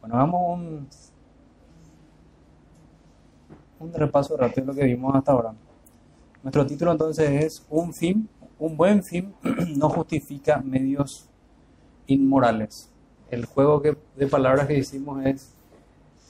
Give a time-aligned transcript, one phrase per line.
[0.00, 0.88] Bueno, hagamos un,
[3.78, 5.54] un repaso rápido de lo que vimos hasta ahora.
[6.42, 9.34] Nuestro título entonces es Un fin, un buen fin
[9.76, 11.28] no justifica medios
[12.06, 12.90] inmorales.
[13.30, 15.54] El juego de palabras que hicimos es,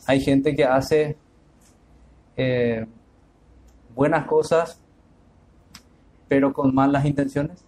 [0.07, 1.17] hay gente que hace
[2.37, 2.87] eh,
[3.95, 4.81] buenas cosas
[6.31, 7.65] pero con malas intenciones.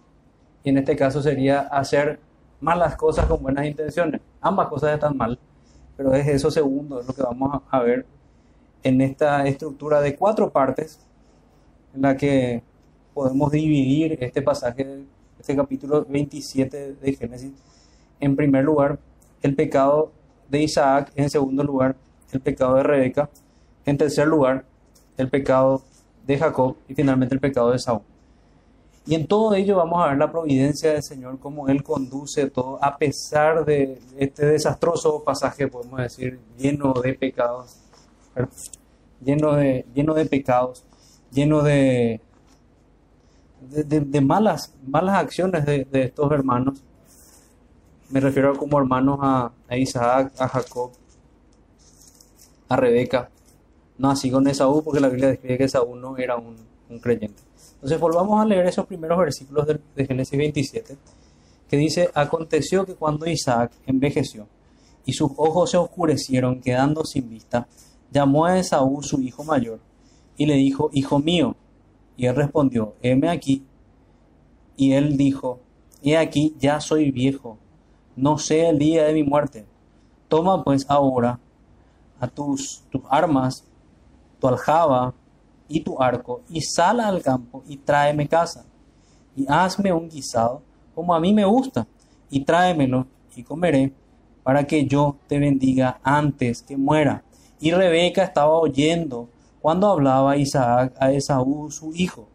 [0.63, 2.21] Y en este caso sería hacer
[2.63, 4.21] malas cosas con buenas intenciones.
[4.41, 5.37] Ambas cosas están mal,
[5.97, 8.05] pero es eso segundo, es lo que vamos a ver
[8.81, 10.99] en esta estructura de cuatro partes
[11.93, 12.63] en la que
[13.13, 15.03] podemos dividir este pasaje,
[15.39, 17.51] este capítulo 27 de Génesis.
[18.19, 18.97] En primer lugar,
[19.41, 20.11] el pecado
[20.49, 21.95] de Isaac, en segundo lugar,
[22.31, 23.29] el pecado de Rebeca,
[23.85, 24.65] en tercer lugar,
[25.17, 25.83] el pecado
[26.25, 28.12] de Jacob y finalmente el pecado de Saúl.
[29.05, 32.81] Y en todo ello vamos a ver la providencia del Señor, cómo Él conduce todo,
[32.81, 37.79] a pesar de este desastroso pasaje, podemos decir, lleno de pecados,
[39.21, 40.85] lleno de, lleno de pecados,
[41.31, 42.21] lleno de,
[43.61, 46.81] de, malas, malas acciones de, estos hermanos.
[48.09, 50.91] Me refiero como hermanos a, Isaac, a Jacob,
[52.69, 53.29] a Rebeca,
[53.97, 56.55] no así con Esaú, porque la Biblia describe que Esaú no era un
[57.01, 57.52] creyente.
[57.83, 60.95] Entonces volvamos a leer esos primeros versículos de, Génesis 27,
[61.67, 64.47] que dice, aconteció que cuando Isaac envejeció
[65.03, 67.67] y sus ojos se oscurecieron quedando sin vista,
[68.09, 69.81] llamó a Esaú su hijo mayor
[70.37, 71.57] y le dijo, hijo mío.
[72.15, 73.65] Y él respondió, heme aquí.
[74.77, 75.59] Y él dijo,
[76.01, 77.57] he aquí, ya soy viejo,
[78.15, 79.65] no sé el día de mi muerte.
[80.29, 81.37] Toma pues ahora
[82.21, 83.65] a tus, tus armas,
[84.39, 85.13] tu aljaba,
[85.73, 88.63] y tu arco, y sal al campo y tráeme casa,
[89.35, 90.61] y hazme un guisado
[90.93, 91.87] como a mí me gusta,
[92.29, 93.91] y tráemelo y comeré,
[94.43, 97.23] para que yo te bendiga antes que muera.
[97.59, 99.29] Y Rebeca estaba oyendo
[99.61, 102.27] cuando hablaba Isaac a Esaú su hijo,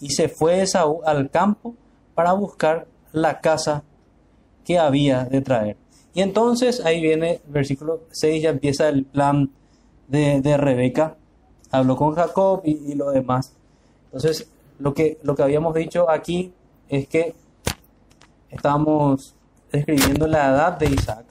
[0.00, 1.74] y se fue Esaú al campo
[2.14, 3.82] para buscar la casa
[4.64, 5.76] que había de traer.
[6.14, 9.50] Y entonces ahí viene versículo 6, ya empieza el plan
[10.08, 11.18] de, de Rebeca
[11.70, 13.52] habló con Jacob y, lo demás.
[14.06, 14.48] Entonces,
[14.78, 16.52] lo que, lo que habíamos dicho aquí
[16.88, 17.34] es que
[18.50, 19.34] estábamos
[19.70, 21.24] describiendo la edad de Isaac.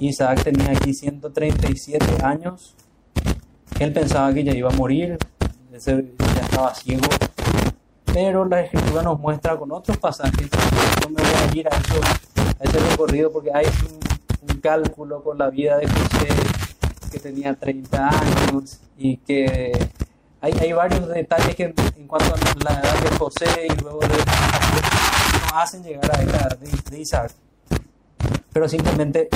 [0.00, 2.74] Isaac tenía aquí 137 años.
[3.78, 5.18] Él pensaba que ya iba a morir,
[5.70, 7.06] ya estaba ciego.
[8.12, 10.48] Pero la escritura nos muestra con otros pasajes.
[11.02, 15.50] No me voy a ir a, ese recorrido porque hay un, un cálculo con la
[15.50, 16.47] vida de José
[17.10, 19.72] que tenía 30 años y que
[20.40, 24.08] hay, hay varios detalles que en cuanto a la edad de José y luego de
[24.08, 27.32] nos hacen llegar a la edad de, Isaac.
[28.52, 29.28] Pero simplemente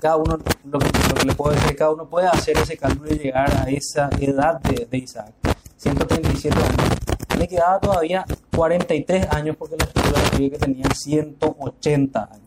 [0.00, 3.12] cada uno, lo que, lo que, le puedo decir, cada uno puede hacer ese cálculo
[3.12, 5.32] y llegar a esa edad de, de Isaac.
[5.76, 6.98] 137 años.
[7.38, 12.42] Le quedaba todavía 43 años porque la escritura escribe que tenía 180 años.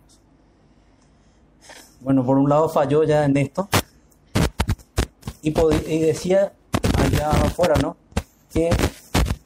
[2.02, 3.68] Bueno, por un lado falló ya en esto,
[5.46, 6.54] y, decía
[6.98, 7.98] allá afuera, ¿no?
[8.52, 8.72] Que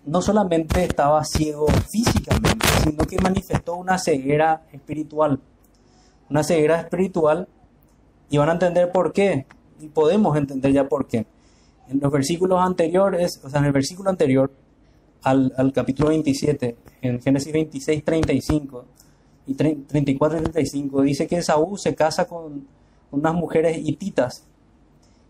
[0.05, 5.41] no solamente estaba ciego físicamente, sino que manifestó una ceguera espiritual.
[6.29, 7.49] Una ceguera espiritual
[8.29, 9.45] y van a entender por qué.
[9.81, 11.25] Y podemos entender ya por qué.
[11.89, 14.51] En los versículos anteriores, o sea, en el versículo anterior
[15.23, 18.85] al, al capítulo 27, en Génesis 26, 35
[19.47, 22.67] y 34 y 35, dice que Saúl se casa con
[23.11, 24.45] unas mujeres hititas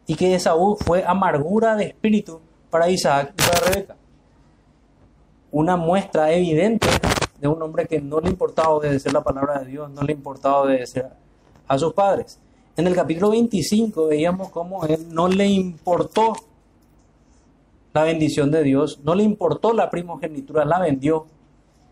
[0.10, 2.40] y que Esaú fue amargura de espíritu
[2.72, 3.96] para Isaac y para Rebeca.
[5.52, 6.88] Una muestra evidente
[7.40, 10.64] de un hombre que no le importaba obedecer la palabra de Dios, no le importaba
[10.64, 11.10] obedecer
[11.68, 12.40] a sus padres.
[12.76, 16.34] En el capítulo 25 veíamos cómo él no le importó
[17.94, 21.28] la bendición de Dios, no le importó la primogenitura, la vendió.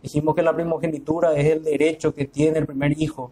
[0.02, 3.30] Dijimos que la primogenitura es el derecho que tiene el primer hijo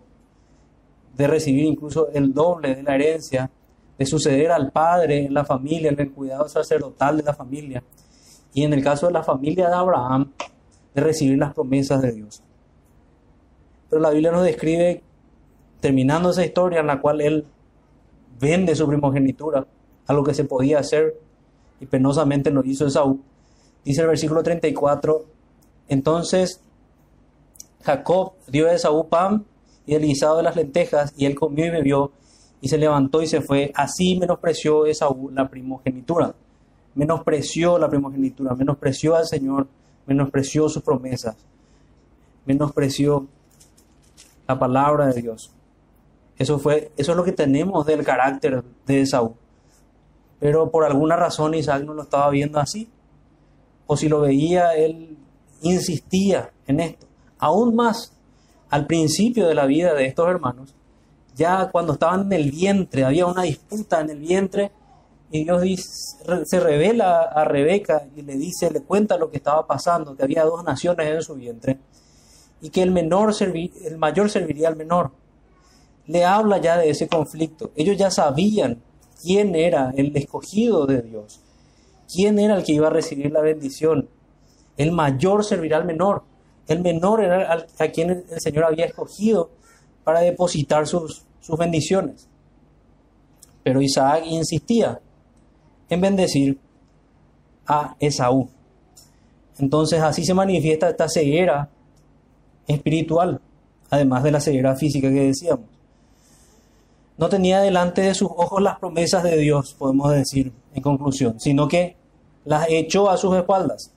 [1.17, 3.49] de recibir incluso el doble de la herencia
[3.97, 7.83] de suceder al padre en la familia, en el cuidado sacerdotal de la familia.
[8.53, 10.31] Y en el caso de la familia de Abraham,
[10.93, 12.41] de recibir las promesas de Dios.
[13.89, 15.01] Pero la Biblia nos describe,
[15.79, 17.45] terminando esa historia en la cual él
[18.39, 19.65] vende su primogenitura,
[20.07, 21.15] a lo que se podía hacer,
[21.79, 23.19] y penosamente lo hizo Esaú.
[23.83, 25.25] Dice el versículo 34,
[25.87, 26.61] entonces
[27.83, 29.45] Jacob dio a Esaú pan
[29.85, 32.11] y el guisado de las lentejas, y él comió y bebió,
[32.65, 33.71] y se levantó y se fue.
[33.75, 36.33] Así menospreció Esaú la primogenitura.
[36.95, 39.67] Menospreció la primogenitura, menospreció al Señor,
[40.07, 41.35] menospreció sus promesas,
[42.43, 43.27] menospreció
[44.47, 45.51] la palabra de Dios.
[46.39, 49.35] Eso, fue, eso es lo que tenemos del carácter de Esaú.
[50.39, 52.89] Pero por alguna razón Isaac no lo estaba viendo así.
[53.85, 55.19] O si lo veía, él
[55.61, 57.05] insistía en esto.
[57.37, 58.11] Aún más,
[58.71, 60.74] al principio de la vida de estos hermanos,
[61.35, 64.71] ya cuando estaban en el vientre, había una disputa en el vientre,
[65.31, 66.15] y Dios
[66.45, 70.45] se revela a Rebeca y le dice, le cuenta lo que estaba pasando, que había
[70.45, 71.79] dos naciones en su vientre,
[72.61, 75.11] y que el, menor el mayor serviría al menor.
[76.07, 77.71] Le habla ya de ese conflicto.
[77.75, 78.81] Ellos ya sabían
[79.21, 81.41] quién era el escogido de Dios,
[82.11, 84.07] quién era el que iba a recibir la bendición.
[84.77, 86.23] El mayor servirá al menor.
[86.67, 89.49] El menor era a quien el Señor había escogido
[90.05, 92.29] para depositar sus, sus bendiciones.
[93.63, 95.01] Pero Isaac insistía
[95.89, 96.57] en bendecir
[97.67, 98.47] a Esaú.
[99.57, 101.69] Entonces así se manifiesta esta ceguera
[102.67, 103.41] espiritual,
[103.89, 105.65] además de la ceguera física que decíamos.
[107.17, 111.67] No tenía delante de sus ojos las promesas de Dios, podemos decir en conclusión, sino
[111.67, 111.95] que
[112.43, 113.91] las echó a sus espaldas.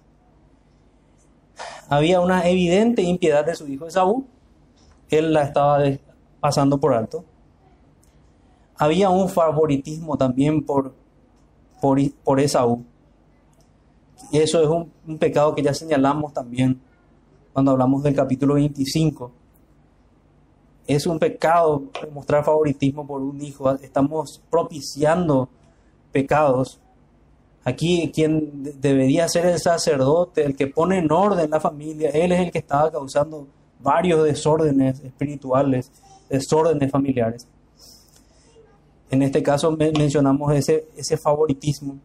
[1.89, 4.27] Había una evidente impiedad de su hijo Esaú,
[5.11, 5.83] él la estaba
[6.41, 7.25] pasando por alto.
[8.77, 10.95] Había un favoritismo también por,
[11.81, 12.85] por, por Esaú.
[14.31, 16.81] Y eso es un, un pecado que ya señalamos también
[17.53, 19.33] cuando hablamos del capítulo 25.
[20.87, 23.71] Es un pecado mostrar favoritismo por un hijo.
[23.73, 25.49] Estamos propiciando
[26.13, 26.81] pecados.
[27.65, 32.41] Aquí quien debería ser el sacerdote, el que pone en orden la familia, él es
[32.41, 33.47] el que estaba causando
[33.81, 35.91] varios desórdenes espirituales,
[36.29, 37.47] desórdenes familiares.
[39.11, 41.97] En este caso mencionamos ese, ese favoritismo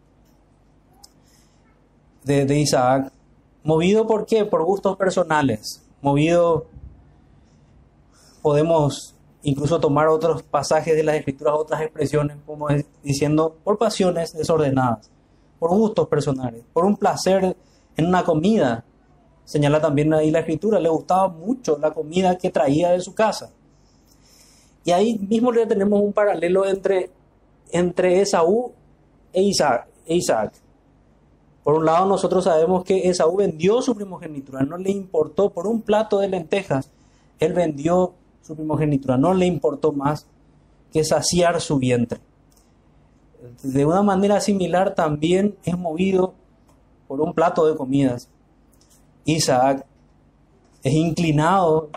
[2.23, 3.11] de, de Isaac,
[3.63, 4.45] movido por qué?
[4.45, 6.67] Por gustos personales, movido,
[8.41, 12.67] podemos incluso tomar otros pasajes de las escrituras, otras expresiones, como
[13.03, 15.09] diciendo, por pasiones desordenadas,
[15.59, 17.55] por gustos personales, por un placer
[17.95, 18.83] en una comida.
[19.45, 23.51] Señala también ahí la escritura, le gustaba mucho la comida que traía de su casa.
[24.85, 27.09] Y ahí mismo ya tenemos un paralelo entre,
[27.71, 28.71] entre Esaú
[29.31, 30.53] e Isaac, e Isaac.
[31.63, 35.81] Por un lado, nosotros sabemos que Esaú vendió su primogenitura, no le importó por un
[35.81, 36.89] plato de lentejas,
[37.39, 40.27] él vendió su primogenitura, no le importó más
[40.91, 42.19] que saciar su vientre.
[43.61, 46.33] De una manera similar también es movido
[47.07, 48.29] por un plato de comidas.
[49.25, 49.85] Isaac
[50.83, 51.89] es inclinado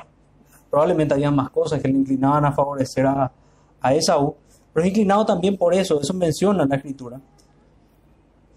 [0.76, 3.32] Probablemente había más cosas que le inclinaban a favorecer a,
[3.81, 4.34] a Esaú,
[4.75, 7.19] pero es inclinado también por eso, eso menciona la escritura.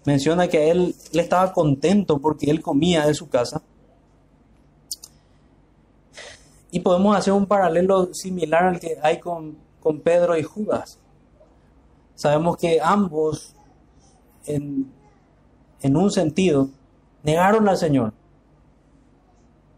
[0.04, 3.62] Menciona que él, le estaba contento porque él comía de su casa.
[6.70, 10.98] Y podemos hacer un paralelo similar al que hay con, con Pedro y Judas.
[12.14, 13.54] Sabemos que ambos,
[14.44, 14.92] en,
[15.80, 16.68] en un sentido,
[17.22, 18.12] negaron al Señor.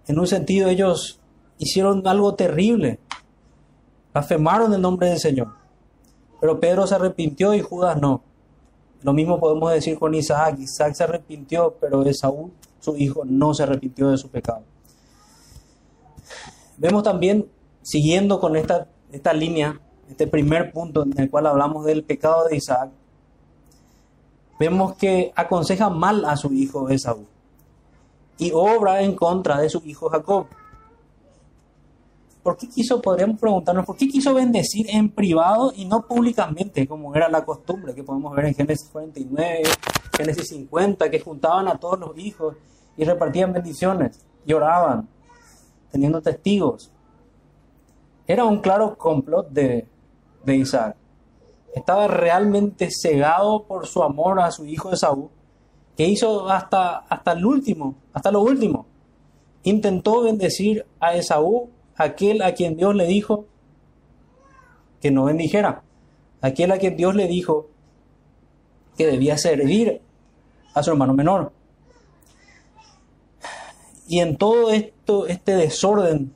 [0.08, 1.20] En un sentido ellos
[1.58, 2.98] hicieron algo terrible.
[4.12, 5.54] Afemaron el nombre del Señor.
[6.40, 8.22] Pero Pedro se arrepintió y Judas no.
[9.02, 10.58] Lo mismo podemos decir con Isaac.
[10.58, 12.50] Isaac se arrepintió, pero Esaú,
[12.80, 14.62] su hijo, no se arrepintió de su pecado.
[16.76, 17.46] Vemos también,
[17.82, 22.56] siguiendo con esta, esta línea, este primer punto en el cual hablamos del pecado de
[22.56, 22.90] Isaac,
[24.58, 27.26] vemos que aconseja mal a su hijo Esaú
[28.38, 30.46] y obra en contra de su hijo Jacob.
[32.42, 37.14] ¿por qué quiso, podríamos preguntarnos, por qué quiso bendecir en privado y no públicamente, como
[37.14, 39.62] era la costumbre que podemos ver en Génesis 49,
[40.16, 42.56] Génesis 50, que juntaban a todos los hijos
[42.96, 45.08] y repartían bendiciones, lloraban,
[45.90, 46.90] teniendo testigos?
[48.26, 49.86] Era un claro complot de,
[50.44, 50.96] de Isaac.
[51.74, 55.30] Estaba realmente cegado por su amor a su hijo Esaú,
[55.96, 58.86] que hizo hasta, hasta el último, hasta lo último.
[59.62, 63.44] Intentó bendecir a Esaú aquel a quien Dios le dijo
[65.00, 65.82] que no bendijera,
[66.40, 67.68] aquel a quien Dios le dijo
[68.96, 70.00] que debía servir
[70.74, 71.52] a su hermano menor.
[74.08, 76.32] Y en todo esto, este desorden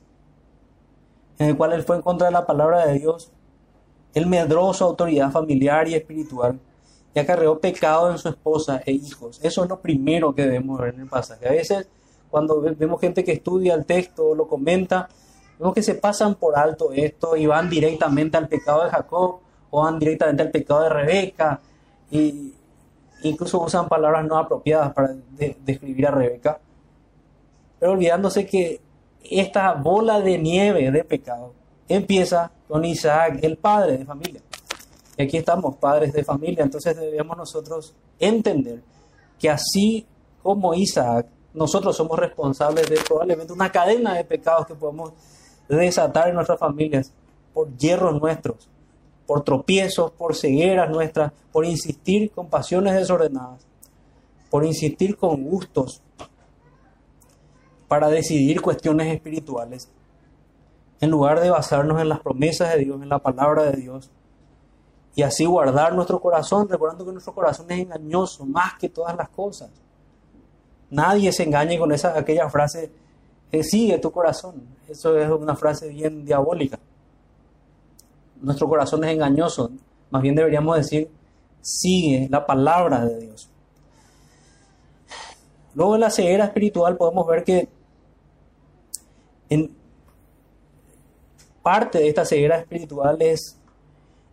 [1.39, 3.31] en el cual él fue en contra de la palabra de Dios,
[4.13, 6.59] él medró su autoridad familiar y espiritual
[7.17, 9.39] y acarreó pecado en su esposa e hijos.
[9.41, 11.47] Eso es lo primero que debemos ver en el pasaje.
[11.47, 11.87] A veces,
[12.29, 15.09] cuando vemos gente que estudia el texto lo comenta,
[15.59, 19.39] Vemos que se pasan por alto esto y van directamente al pecado de Jacob
[19.71, 21.59] o van directamente al pecado de Rebeca
[22.11, 22.53] y
[23.23, 25.15] incluso usan palabras no apropiadas para
[25.65, 26.59] describir a Rebeca,
[27.79, 28.79] pero olvidándose que
[29.23, 31.53] esta bola de nieve de pecado
[31.89, 34.41] empieza con Isaac, el padre de familia.
[35.17, 38.81] Y aquí estamos, padres de familia, entonces debemos nosotros entender
[39.39, 40.05] que así
[40.43, 45.13] como Isaac, nosotros somos responsables de probablemente una cadena de pecados que podemos
[45.67, 47.11] desatar en nuestras familias
[47.53, 48.69] por hierros nuestros,
[49.25, 53.65] por tropiezos, por cegueras nuestras, por insistir con pasiones desordenadas,
[54.51, 56.01] por insistir con gustos
[57.87, 59.89] para decidir cuestiones espirituales,
[60.99, 64.11] en lugar de basarnos en las promesas de Dios, en la palabra de Dios,
[65.17, 69.29] y así guardar nuestro corazón, recordando que nuestro corazón es engañoso más que todas las
[69.29, 69.71] cosas.
[70.91, 72.91] Nadie se engañe con esa, aquella frase,
[73.51, 74.61] eh, sigue tu corazón.
[74.87, 76.77] Eso es una frase bien diabólica.
[78.39, 79.71] Nuestro corazón es engañoso.
[80.11, 81.09] Más bien deberíamos decir,
[81.61, 83.49] sigue la palabra de Dios.
[85.73, 87.67] Luego en la ceguera espiritual podemos ver que
[89.49, 89.75] en
[91.63, 93.56] parte de esta ceguera espiritual es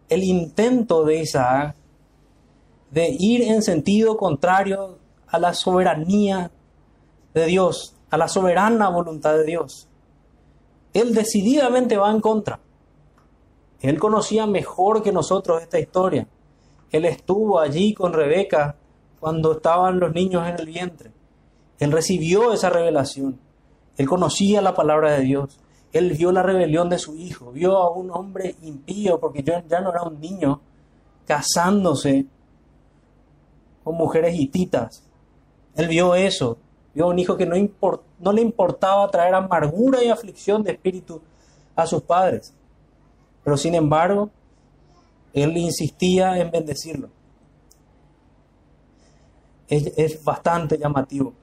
[0.08, 1.74] el intento de Isaac
[2.90, 6.50] de ir en sentido contrario a la soberanía
[7.34, 9.88] de Dios, a la soberana voluntad de Dios.
[10.92, 12.60] Él decididamente va en contra.
[13.80, 16.26] Él conocía mejor que nosotros esta historia.
[16.92, 18.76] Él estuvo allí con Rebeca
[19.18, 21.10] cuando estaban los niños en el vientre.
[21.80, 23.40] Él recibió esa revelación.
[23.96, 25.58] Él conocía la palabra de Dios.
[25.94, 29.90] Él vio la rebelión de su hijo, vio a un hombre impío, porque ya no
[29.90, 30.60] era un niño,
[31.24, 32.26] casándose
[33.84, 35.04] con mujeres hititas.
[35.76, 36.58] Él vio eso,
[36.94, 37.54] vio a un hijo que no,
[38.18, 41.22] no le importaba traer amargura y aflicción de espíritu
[41.76, 42.52] a sus padres.
[43.44, 44.30] Pero sin embargo,
[45.32, 47.08] él insistía en bendecirlo.
[49.68, 51.34] Es, es bastante llamativo.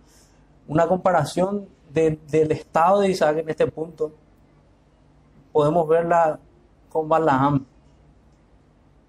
[0.67, 4.12] Una comparación del estado de Isaac en este punto
[5.51, 6.39] podemos verla
[6.89, 7.65] con Balaam.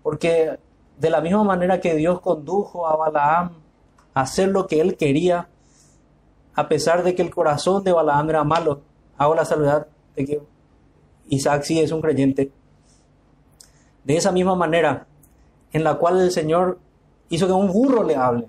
[0.03, 0.59] Porque
[0.99, 3.53] de la misma manera que Dios condujo a Balaam
[4.15, 5.49] a hacer lo que él quería,
[6.55, 8.83] a pesar de que el corazón de Balaam era malo,
[9.17, 10.43] hago la salvedad de que
[11.29, 12.51] Isaac sí es un creyente.
[14.05, 15.07] De esa misma manera
[15.73, 16.79] en la cual el Señor
[17.29, 18.49] hizo que un burro le hable.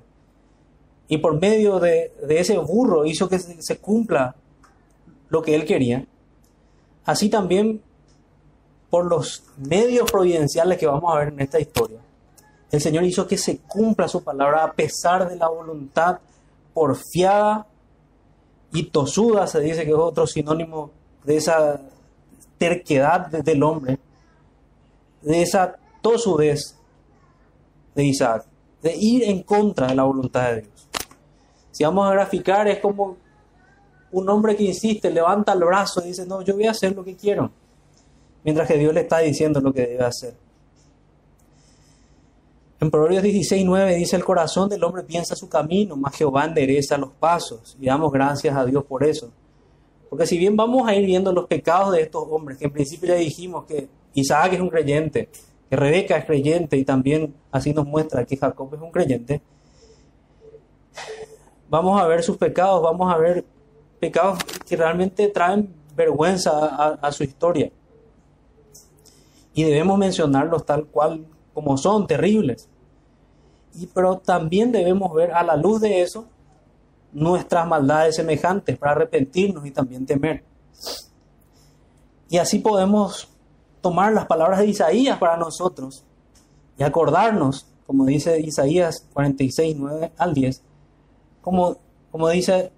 [1.07, 4.35] Y por medio de, ese burro hizo que se cumpla
[5.29, 6.05] lo que él quería.
[7.05, 7.81] Así también
[8.89, 12.00] por los medios providenciales que vamos a ver en esta historia.
[12.72, 16.19] El Señor hizo que se cumpla su palabra a pesar de la voluntad
[16.74, 17.67] porfiada
[18.72, 20.91] y tosuda, se dice que es otro sinónimo
[21.24, 21.79] de esa
[22.57, 24.00] terquedad del hombre,
[25.22, 26.75] de esa tosudez
[27.93, 28.45] de Isaac,
[28.81, 30.88] de ir en contra de la voluntad de Dios.
[31.72, 33.17] Si vamos a graficar, es como
[34.13, 37.03] un hombre que insiste, levanta el brazo y dice, no, yo voy a hacer lo
[37.03, 37.51] que quiero.
[38.43, 40.36] Mientras que Dios le está diciendo lo que debe hacer.
[42.79, 46.98] En Proverbios 16, 9 dice, el corazón del hombre piensa su camino, más Jehová endereza
[46.98, 47.75] los pasos.
[47.79, 49.32] Y damos gracias a Dios por eso.
[50.10, 53.08] Porque si bien vamos a ir viendo los pecados de estos hombres, que en principio
[53.08, 55.29] ya dijimos que Isaac es un creyente,
[55.70, 59.41] que Rebeca es creyente y también así nos muestra que Jacob es un creyente,
[61.67, 63.43] vamos a ver sus pecados, vamos a ver
[64.03, 66.51] pecados que realmente traen vergüenza
[67.01, 67.72] a, su historia.
[69.53, 72.67] Y debemos mencionarlos tal cual como son, terribles.
[73.75, 76.25] Y, pero también debemos ver a la luz de eso
[77.13, 80.43] nuestras maldades semejantes para arrepentirnos y también temer.
[82.27, 83.29] Y así podemos
[83.79, 86.03] tomar las palabras de Isaías para nosotros
[86.77, 90.62] y acordarnos, como dice Isaías 46, 9 al 10,
[91.41, 91.77] como,
[92.12, 92.74] como dice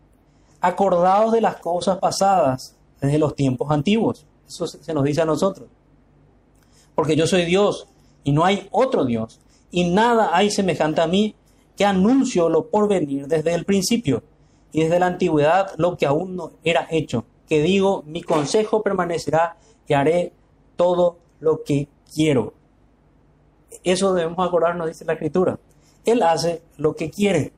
[0.65, 4.25] acordados de las cosas pasadas desde los tiempos antiguos.
[4.47, 5.67] Eso se nos dice a nosotros.
[6.95, 7.87] Porque yo soy Dios
[8.23, 9.39] y no hay otro Dios.
[9.69, 11.35] Y nada hay semejante a mí
[11.75, 14.23] que anuncio lo por venir desde el principio
[14.71, 17.25] y desde la antigüedad lo que aún no era hecho.
[17.47, 19.57] Que digo, mi consejo permanecerá
[19.87, 20.33] y haré
[20.75, 22.53] todo lo que quiero.
[23.83, 25.59] Eso debemos acordarnos, dice la Escritura.
[26.05, 27.53] Él hace lo que quiere.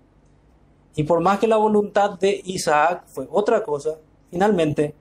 [0.98, 3.92] Y por más que la voluntad de Isaac fue otra cosa,
[4.32, 4.96] finalmente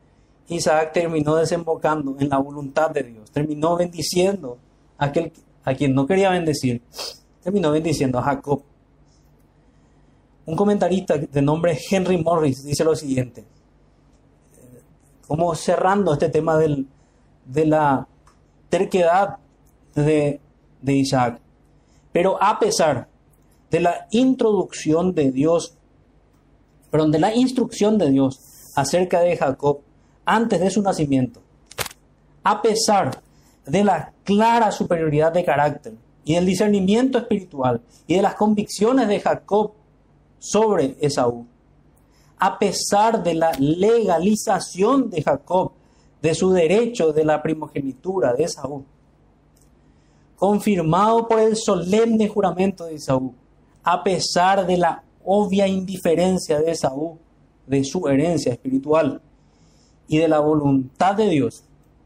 [0.48, 4.58] Isaac terminó desembocando en la voluntad de Dios, terminó bendiciendo
[4.98, 5.32] a, aquel,
[5.64, 6.82] a quien no quería bendecir,
[7.42, 8.60] terminó bendiciendo a Jacob.
[10.44, 13.46] Un comentarista de nombre Henry Morris dice lo siguiente,
[15.26, 16.86] como cerrando este tema del,
[17.46, 18.06] de la
[18.68, 19.38] terquedad
[19.94, 20.40] de,
[20.82, 21.40] de Isaac.
[22.12, 23.08] Pero a pesar
[23.70, 25.72] de la introducción de Dios
[26.90, 28.40] pero de la instrucción de Dios
[28.74, 29.80] acerca de Jacob
[30.24, 31.40] antes de su nacimiento,
[32.42, 33.22] a pesar
[33.66, 39.20] de la clara superioridad de carácter y del discernimiento espiritual y de las convicciones de
[39.20, 39.72] Jacob
[40.38, 41.46] sobre Esaú.
[42.38, 45.72] A pesar de la legalización de Jacob
[46.20, 48.84] de su derecho de la primogenitura de Esaú,
[50.36, 53.34] confirmado por el solemne juramento de Esaú,
[53.82, 57.18] a pesar de la obvia indiferencia de Esaú
[57.66, 59.20] de su herencia espiritual
[60.08, 61.64] y de la voluntad de Dios,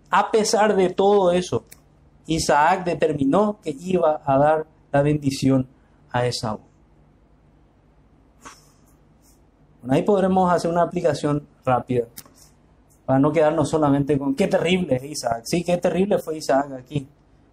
[0.08, 1.64] a pesar de todo eso,
[2.26, 5.68] Isaac determinó que iba a dar la bendición
[6.10, 6.60] a Esaú.
[9.80, 12.06] Bueno, ahí podremos hacer una aplicación rápida
[13.04, 15.42] para no quedarnos solamente con qué terrible es Isaac.
[15.44, 17.06] Sí, qué terrible fue Isaac aquí,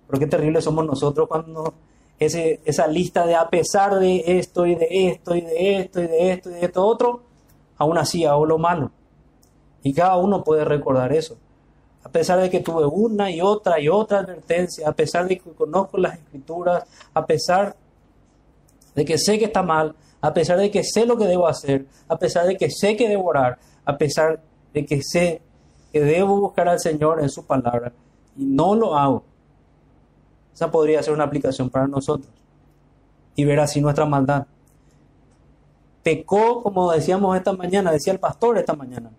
[0.07, 1.73] pero qué terrible somos nosotros cuando
[2.19, 6.07] ese, esa lista de a pesar de esto y de esto y de esto y
[6.07, 7.21] de esto y de esto otro,
[7.77, 8.91] aún así hago lo malo.
[9.83, 11.37] Y cada uno puede recordar eso.
[12.03, 15.51] A pesar de que tuve una y otra y otra advertencia, a pesar de que
[15.51, 16.83] conozco las escrituras,
[17.13, 17.75] a pesar
[18.95, 21.85] de que sé que está mal, a pesar de que sé lo que debo hacer,
[22.07, 24.41] a pesar de que sé que debo orar, a pesar
[24.73, 25.41] de que sé
[25.91, 27.91] que debo buscar al Señor en su palabra
[28.35, 29.23] y no lo hago.
[30.57, 32.33] Esa podría ser una aplicación para nosotros
[33.35, 34.47] y ver así nuestra maldad.
[36.01, 39.11] Pecó, como decíamos esta mañana, decía el pastor esta mañana,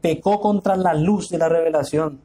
[0.00, 2.20] pecó contra la luz de la revelación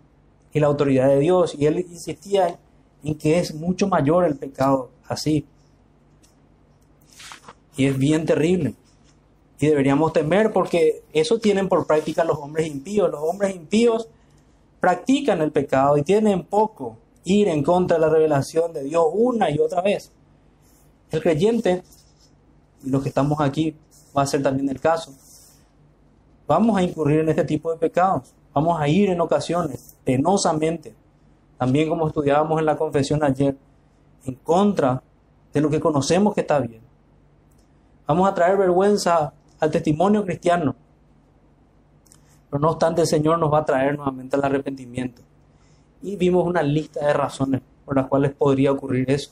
[0.53, 1.55] y la autoridad de Dios.
[1.59, 2.57] Y él insistía
[3.03, 5.45] en que es mucho mayor el pecado así.
[7.75, 8.75] Y es bien terrible.
[9.59, 13.11] Y deberíamos temer porque eso tienen por práctica los hombres impíos.
[13.11, 14.07] Los hombres impíos
[14.79, 19.49] practican el pecado y tienen poco ir en contra de la revelación de Dios una
[19.49, 20.11] y otra vez.
[21.09, 21.83] El creyente,
[22.83, 23.75] y los que estamos aquí,
[24.15, 25.13] va a ser también el caso,
[26.47, 28.33] vamos a incurrir en este tipo de pecados.
[28.53, 30.93] Vamos a ir en ocasiones, penosamente,
[31.57, 33.55] también como estudiábamos en la confesión ayer,
[34.25, 35.01] en contra
[35.53, 36.81] de lo que conocemos que está bien.
[38.07, 40.75] Vamos a traer vergüenza al testimonio cristiano.
[42.49, 45.21] Pero no obstante, el Señor nos va a traer nuevamente al arrepentimiento.
[46.01, 49.31] Y vimos una lista de razones por las cuales podría ocurrir eso.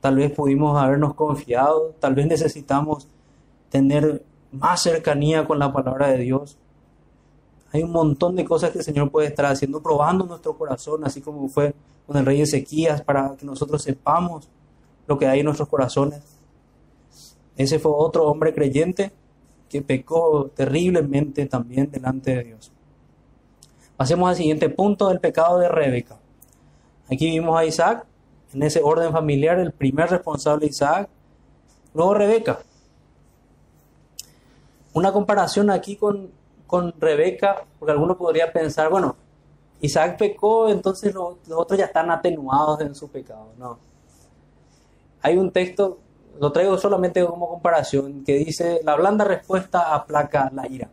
[0.00, 3.08] Tal vez pudimos habernos confiado, tal vez necesitamos
[3.70, 6.58] tener más cercanía con la palabra de Dios.
[7.72, 11.20] Hay un montón de cosas que el Señor puede estar haciendo, probando nuestro corazón, así
[11.20, 11.74] como fue
[12.06, 14.48] con el rey Ezequías, para que nosotros sepamos
[15.06, 16.20] lo que hay en nuestros corazones.
[17.56, 19.10] Ese fue otro hombre creyente
[19.68, 22.73] que pecó terriblemente también delante de Dios.
[23.96, 26.16] Pasemos al siguiente punto del pecado de Rebeca.
[27.10, 28.06] Aquí vimos a Isaac,
[28.52, 31.08] en ese orden familiar, el primer responsable Isaac,
[31.92, 32.60] luego Rebeca.
[34.94, 36.30] Una comparación aquí con,
[36.66, 39.16] con Rebeca, porque alguno podría pensar, bueno,
[39.80, 43.52] Isaac pecó, entonces los, otros ya están atenuados en su pecado.
[43.58, 43.78] No.
[45.22, 45.98] Hay un texto,
[46.40, 50.90] lo traigo solamente como comparación, que dice, la blanda respuesta aplaca la ira.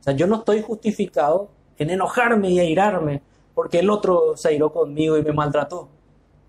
[0.00, 1.48] O sea, yo no estoy justificado
[1.80, 3.22] en enojarme y airarme
[3.54, 5.88] porque el otro se airó conmigo y me maltrató.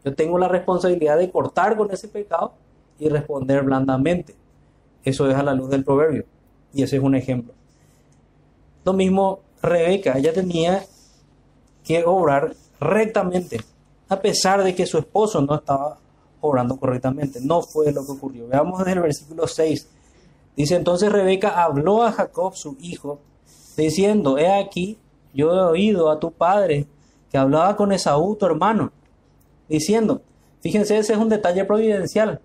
[0.04, 2.54] Yo tengo la responsabilidad de cortar con ese pecado
[3.00, 4.36] y responder blandamente.
[5.04, 6.26] Eso es a la luz del proverbio.
[6.74, 7.54] Y ese es un ejemplo.
[8.84, 10.84] Lo mismo Rebeca, ella tenía
[11.84, 13.62] que obrar rectamente,
[14.10, 15.98] a pesar de que su esposo no estaba
[16.41, 17.39] obrando correctamente.
[17.41, 18.48] No fue lo que ocurrió.
[18.48, 19.88] Veamos desde el versículo 6.
[20.58, 23.20] Dice entonces Rebeca habló a Jacob, su hijo,
[23.78, 24.98] diciendo, he aquí,
[25.34, 26.88] yo he oído a tu padre
[27.30, 28.91] que hablaba con Esaú, tu hermano,
[29.70, 30.22] diciendo,
[30.62, 32.41] fíjense, ese es un detalle providencial.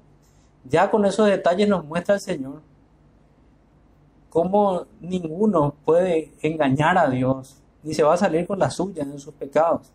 [0.64, 2.62] Ya con esos detalles nos muestra el Señor
[4.36, 9.18] cómo ninguno puede engañar a Dios, ni se va a salir con la suya en
[9.18, 9.90] sus pecados.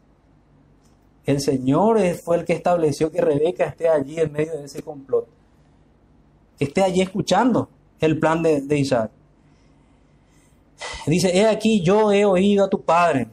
[1.28, 5.28] El Señor fue el que estableció que Rebeca esté allí en medio de ese complot,
[6.58, 9.12] que esté allí escuchando el plan de, de Isaac.
[11.06, 13.28] Dice, he aquí yo he oído a tu padre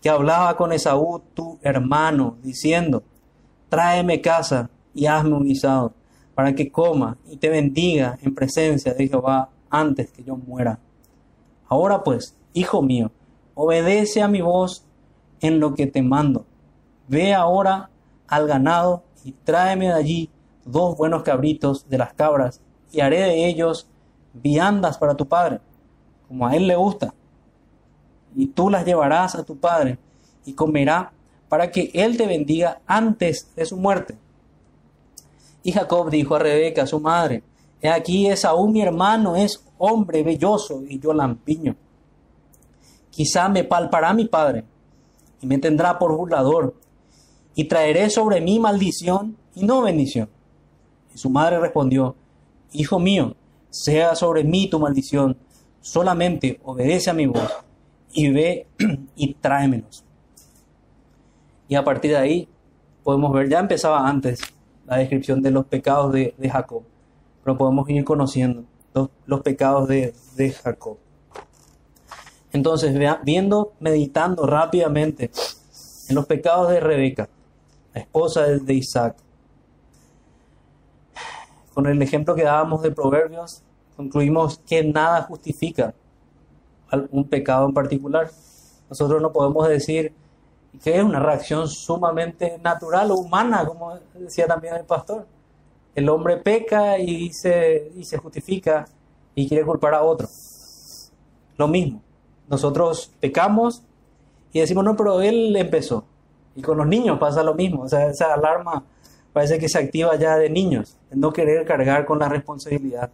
[0.00, 3.04] que hablaba con Esaú, tu hermano, diciendo,
[3.68, 5.92] tráeme casa y hazme un guisado,
[6.34, 10.78] para que coma y te bendiga en presencia de Jehová antes que yo muera.
[11.68, 13.10] Ahora pues, hijo mío,
[13.54, 14.84] obedece a mi voz
[15.40, 16.46] en lo que te mando.
[17.08, 17.90] Ve ahora
[18.26, 20.30] al ganado y tráeme de allí
[20.64, 23.88] dos buenos cabritos de las cabras y haré de ellos
[24.32, 25.60] viandas para tu padre,
[26.32, 27.12] como a él le gusta.
[28.34, 29.98] Y tú las llevarás a tu padre
[30.46, 31.12] y comerá
[31.50, 34.16] para que él te bendiga antes de su muerte.
[35.62, 37.42] Y Jacob dijo a Rebeca, su madre,
[37.82, 41.76] He aquí Esaú mi hermano es hombre belloso y yo lampiño.
[43.10, 44.64] Quizá me palpará mi padre
[45.42, 46.74] y me tendrá por burlador
[47.54, 50.30] y traeré sobre mí maldición y no bendición.
[51.14, 52.16] Y su madre respondió,
[52.72, 53.36] Hijo mío,
[53.68, 55.36] sea sobre mí tu maldición,
[55.82, 57.52] solamente obedece a mi voz
[58.12, 58.66] y ve
[59.16, 60.04] y tráemelos.
[61.68, 62.48] Y a partir de ahí
[63.02, 64.40] podemos ver, ya empezaba antes
[64.86, 66.82] la descripción de los pecados de, Jacob,
[67.44, 68.64] pero podemos ir conociendo
[69.26, 70.14] los, pecados de,
[70.62, 70.98] Jacob.
[72.52, 75.30] Entonces, viendo, meditando rápidamente
[76.08, 77.28] en los pecados de Rebeca,
[77.94, 79.16] la esposa de Isaac,
[81.72, 83.62] con el ejemplo que dábamos de Proverbios,
[83.96, 85.94] concluimos que nada justifica
[87.10, 88.30] un pecado en particular.
[88.88, 90.12] Nosotros no podemos decir
[90.82, 95.26] que es una reacción sumamente natural o humana, como decía también el pastor.
[95.94, 98.86] El hombre peca y se, y se justifica
[99.34, 100.28] y quiere culpar a otro.
[101.56, 102.02] Lo mismo.
[102.48, 103.82] Nosotros pecamos
[104.52, 106.04] y decimos, no, pero él empezó.
[106.54, 107.86] Y con los niños pasa lo mismo.
[107.86, 108.84] Esa alarma
[109.32, 113.10] parece que se activa ya de niños, no querer cargar con la responsabilidad,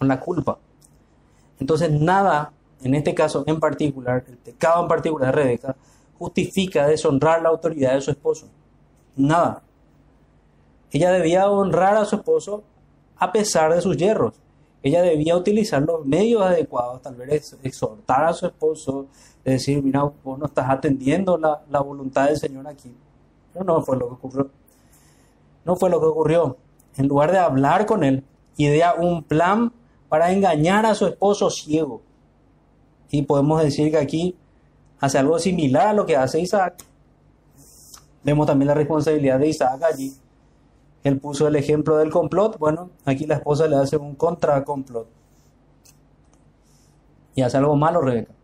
[0.00, 0.58] con la culpa.
[1.58, 5.76] Entonces, nada, en este caso en particular, el pecado en particular de Rebeca,
[6.18, 8.48] justifica deshonrar la autoridad de su esposo.
[9.14, 9.62] Nada.
[10.90, 12.62] Ella debía honrar a su esposo
[13.18, 14.34] a pesar de sus hierros.
[14.82, 19.06] Ella debía utilizar los medios adecuados, tal vez exhortar a su esposo,
[19.44, 22.90] decir, mira, vos no estás atendiendo la, la voluntad del Señor aquí.
[23.52, 24.50] Pero no fue lo que ocurrió.
[25.66, 26.56] No fue lo que ocurrió.
[26.96, 28.24] En lugar de hablar con él,
[28.56, 29.72] idea un plan
[30.10, 32.02] para engañar a su esposo ciego.
[33.10, 34.36] Y podemos decir que aquí
[34.98, 36.84] hace algo similar a lo que hace Isaac.
[38.24, 40.12] Vemos también la responsabilidad de Isaac allí.
[41.04, 42.58] Él puso el ejemplo del complot.
[42.58, 45.06] Bueno, aquí la esposa le hace un contracomplot.
[47.36, 48.34] Y hace algo malo Rebeca.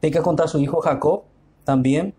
[0.00, 1.22] Peca contra su hijo Jacob
[1.64, 2.12] también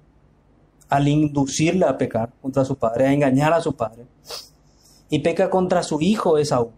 [0.87, 4.05] al inducirle a pecar contra su padre, a engañar a su padre.
[5.09, 6.71] Y peca contra su hijo Esaú.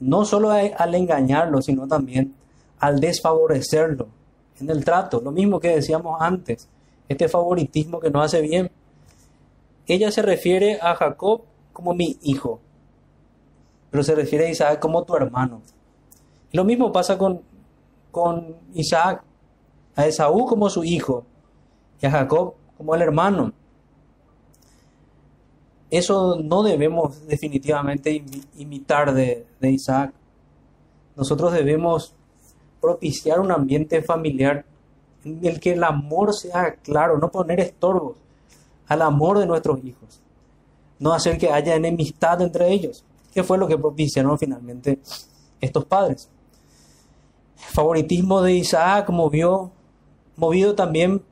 [0.00, 2.34] No solo al engañarlo, sino también
[2.78, 4.08] al desfavorecerlo,
[4.60, 6.68] en el trato, lo mismo que decíamos antes,
[7.08, 8.70] este favoritismo que no hace bien.
[9.86, 12.60] Ella se refiere a Jacob como mi hijo,
[13.90, 15.60] pero se refiere a Isaac como tu hermano.
[16.52, 17.42] lo mismo pasa con,
[18.10, 19.22] con Isaac,
[19.96, 21.24] a Esaú como su hijo
[22.00, 23.52] y a Jacob como el hermano.
[25.94, 28.24] Eso no debemos definitivamente
[28.56, 30.12] imitar de, Isaac.
[31.14, 32.12] Nosotros debemos
[32.80, 34.64] propiciar un ambiente familiar
[35.24, 38.16] en el que el amor sea claro, no poner estorbos
[38.88, 40.20] al amor de nuestros hijos,
[40.98, 44.98] no hacer que haya enemistad entre ellos, que fue lo que propiciaron finalmente
[45.60, 46.28] estos padres.
[47.56, 49.70] favoritismo de Isaac movió,
[50.34, 51.22] movido también,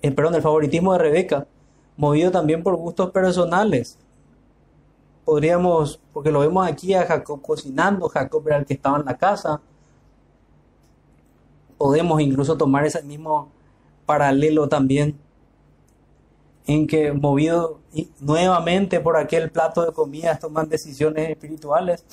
[0.00, 1.46] eh, perdón, el favoritismo de Rebeca,
[1.98, 3.98] movido también por gustos personales.
[5.26, 9.18] Podríamos, porque lo vemos aquí a Jacob cocinando, Jacob era el que estaba en la
[9.18, 9.60] casa,
[11.76, 13.50] podemos incluso tomar ese mismo
[14.06, 15.18] paralelo también
[16.66, 17.80] en que movido
[18.20, 22.04] nuevamente por aquel plato de comida toman decisiones espirituales.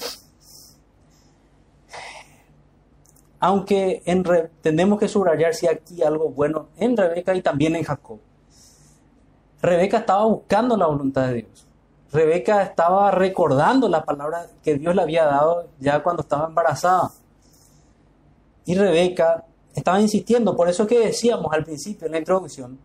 [3.39, 4.23] Aunque en
[4.61, 8.19] tenemos que subrayar si aquí algo bueno en Rebeca y también en Jacob.
[9.65, 11.67] Rebeca estaba buscando la voluntad de Dios.
[12.11, 17.11] Rebeca estaba recordando la palabra que Dios le había dado ya cuando estaba embarazada.
[18.65, 22.79] Y Rebeca estaba insistiendo, por eso que decíamos al principio en la introducción,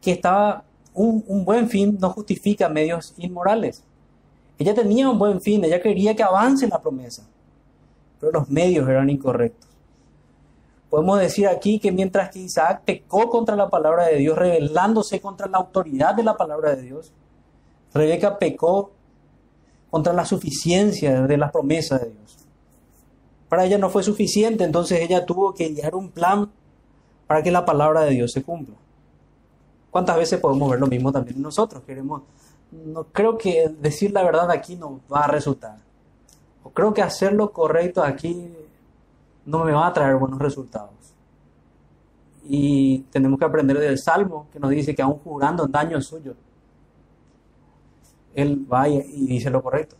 [0.00, 3.82] que estaba un, un, buen fin no justifica medios inmorales.
[4.58, 7.26] Ella tenía un buen fin, ella quería que avance la promesa,
[8.20, 9.71] pero los medios eran incorrectos.
[10.92, 15.48] Podemos decir aquí que mientras que Isaac pecó contra la palabra de Dios, rebelándose contra
[15.48, 17.10] la autoridad de la palabra de Dios,
[17.94, 18.92] Rebeca pecó
[19.90, 22.22] contra la suficiencia de la promesa de Dios
[23.52, 26.50] para ella no fue suficiente, entonces ella tuvo que idear un plan
[27.26, 28.76] para que la palabra de Dios se cumpla.
[29.90, 31.82] ¿Cuántas veces podemos ver lo mismo también nosotros?
[31.86, 32.22] Queremos,
[32.70, 35.76] no creo que decir la verdad aquí no va a resultar.
[36.62, 38.50] O creo que hacer lo correcto aquí
[39.44, 40.90] no me va a traer buenos resultados.
[42.44, 46.34] Y tenemos que aprender del Salmo que nos dice que aún jurando en daño suyo,
[48.34, 49.96] Él va y dice lo correcto.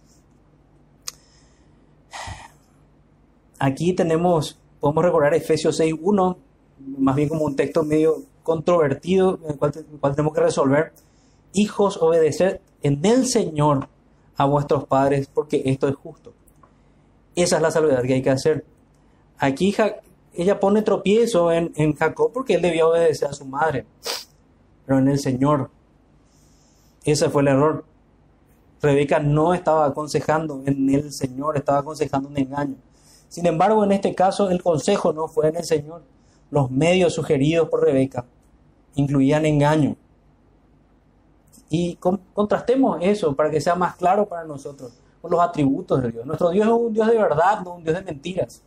[3.65, 6.37] Aquí tenemos, podemos recordar Efesios 6.1,
[6.99, 10.93] más bien como un texto medio controvertido en el, cual, tenemos que resolver.
[11.53, 13.87] Hijos, obedecer en el Señor
[14.37, 16.33] a vuestros padres, porque esto es justo.
[17.37, 18.65] Esa es la salvedad que hay que hacer.
[19.43, 19.75] Aquí
[20.35, 23.85] ella pone tropiezo en, Jacob porque él debía obedecer a su madre,
[24.87, 25.69] pero en el Señor.
[27.03, 27.85] Ese fue el error.
[28.81, 32.77] Rebeca no estaba aconsejando en el Señor, estaba aconsejando un engaño.
[33.29, 36.03] Sin embargo, en este caso el consejo no fue en el Señor.
[36.53, 38.25] Los medios sugeridos por Rebeca
[38.95, 39.97] incluían engaño.
[41.69, 46.27] Y contrastemos eso para que sea más claro para nosotros con los atributos de Dios.
[46.27, 48.63] Nuestro Dios es un Dios de verdad, no un Dios de mentiras.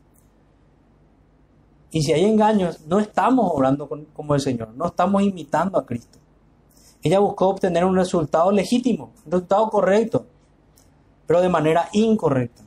[1.96, 6.20] Y si hay engaños, no estamos obrando como el Señor, no estamos imitando a Cristo.
[7.02, 10.26] Ella buscó obtener un resultado legítimo, un resultado correcto,
[11.26, 12.64] pero de manera incorrecta.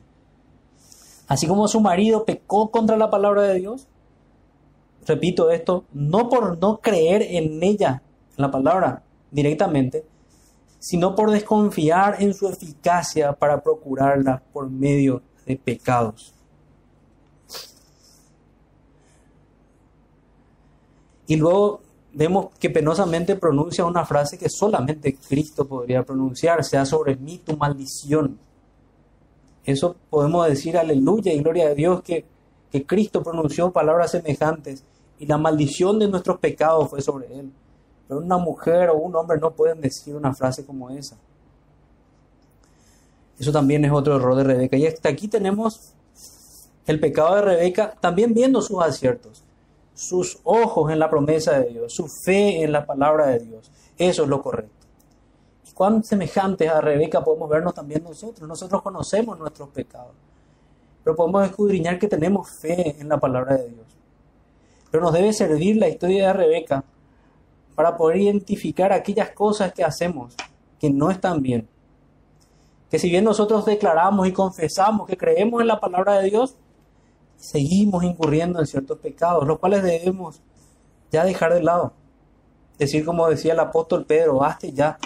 [1.26, 3.86] Así como su marido pecó contra la palabra de Dios,
[5.04, 8.02] repito esto, no por no creer en ella,
[8.34, 10.06] en la palabra directamente,
[10.78, 16.37] sino por desconfiar en su eficacia para procurarla por medio de pecados.
[21.28, 21.82] Y luego
[22.14, 27.54] vemos que penosamente pronuncia una frase que solamente Cristo podría pronunciar, sea sobre mí tu
[27.54, 28.38] maldición.
[29.62, 32.24] Eso podemos decir aleluya y gloria a Dios que,
[32.72, 34.82] que Cristo pronunció palabras semejantes
[35.18, 37.52] y la maldición de nuestros pecados fue sobre él.
[38.08, 41.18] Pero una mujer o un hombre no pueden decir una frase como esa.
[43.38, 44.78] Eso también es otro error de Rebeca.
[44.78, 45.92] Y hasta aquí tenemos
[46.86, 49.44] el pecado de Rebeca, también viendo sus aciertos
[49.98, 53.68] sus ojos en la promesa de Dios, su fe en la palabra de Dios.
[53.98, 54.86] Eso es lo correcto.
[55.68, 58.48] Y cuán semejantes a Rebeca podemos vernos también nosotros.
[58.48, 60.12] Nosotros conocemos nuestros pecados,
[61.02, 63.86] pero podemos escudriñar que tenemos fe en la palabra de Dios.
[64.88, 66.84] Pero nos debe servir la historia de Rebeca
[67.74, 70.36] para poder identificar aquellas cosas que hacemos
[70.78, 71.68] que no están bien.
[72.88, 76.56] Que si bien nosotros declaramos y confesamos que creemos en la palabra de Dios,
[77.38, 80.40] seguimos incurriendo en ciertos pecados, los cuales debemos
[81.10, 81.92] ya dejar de lado.
[82.78, 84.98] Decir como decía el apóstol Pedro, hazte ya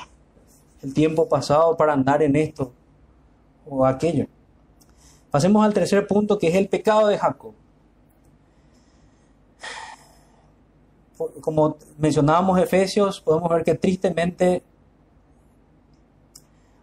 [0.82, 2.72] el tiempo pasado para andar en esto
[3.68, 4.26] o aquello.
[5.30, 7.54] Pasemos al tercer punto que es el pecado de Jacob.
[11.40, 14.62] Como mencionábamos Efesios, podemos ver que tristemente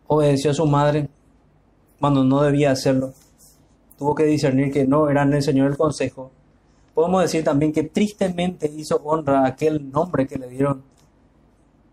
[0.08, 1.10] obedeció a su madre
[2.00, 3.14] cuando no debía hacerlo
[4.00, 6.32] tuvo que discernir que no eran el Señor el consejo.
[6.94, 10.82] Podemos decir también que tristemente hizo honra a aquel nombre que le dieron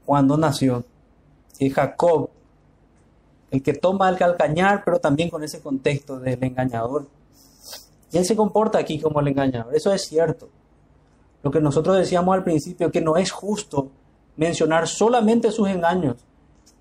[0.05, 0.85] cuando nació,
[1.59, 2.31] que Jacob,
[3.51, 7.07] el que toma el calcañar, pero también con ese contexto del engañador.
[8.13, 10.49] Y él se comporta aquí como el engañador, eso es cierto.
[11.43, 13.89] Lo que nosotros decíamos al principio, que no es justo
[14.37, 16.17] mencionar solamente sus engaños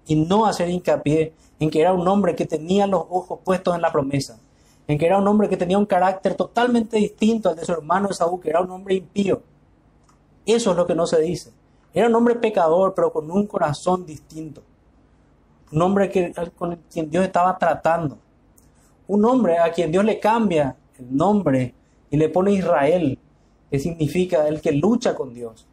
[0.05, 3.81] y no hacer hincapié en que era un hombre que tenía los ojos puestos en
[3.81, 4.37] la promesa
[4.87, 8.09] en que era un hombre que tenía un carácter totalmente distinto al de su hermano
[8.09, 9.41] Esaú, que era un hombre impío.
[10.45, 11.51] Eso es lo que no se dice.
[11.93, 14.61] Era un hombre pecador, pero con un corazón distinto.
[15.71, 18.17] Un hombre que, con quien Dios estaba tratando.
[19.07, 21.73] Un hombre a quien Dios le cambia el nombre
[22.11, 23.17] y le pone Israel,
[23.71, 25.65] que significa el que lucha con Dios.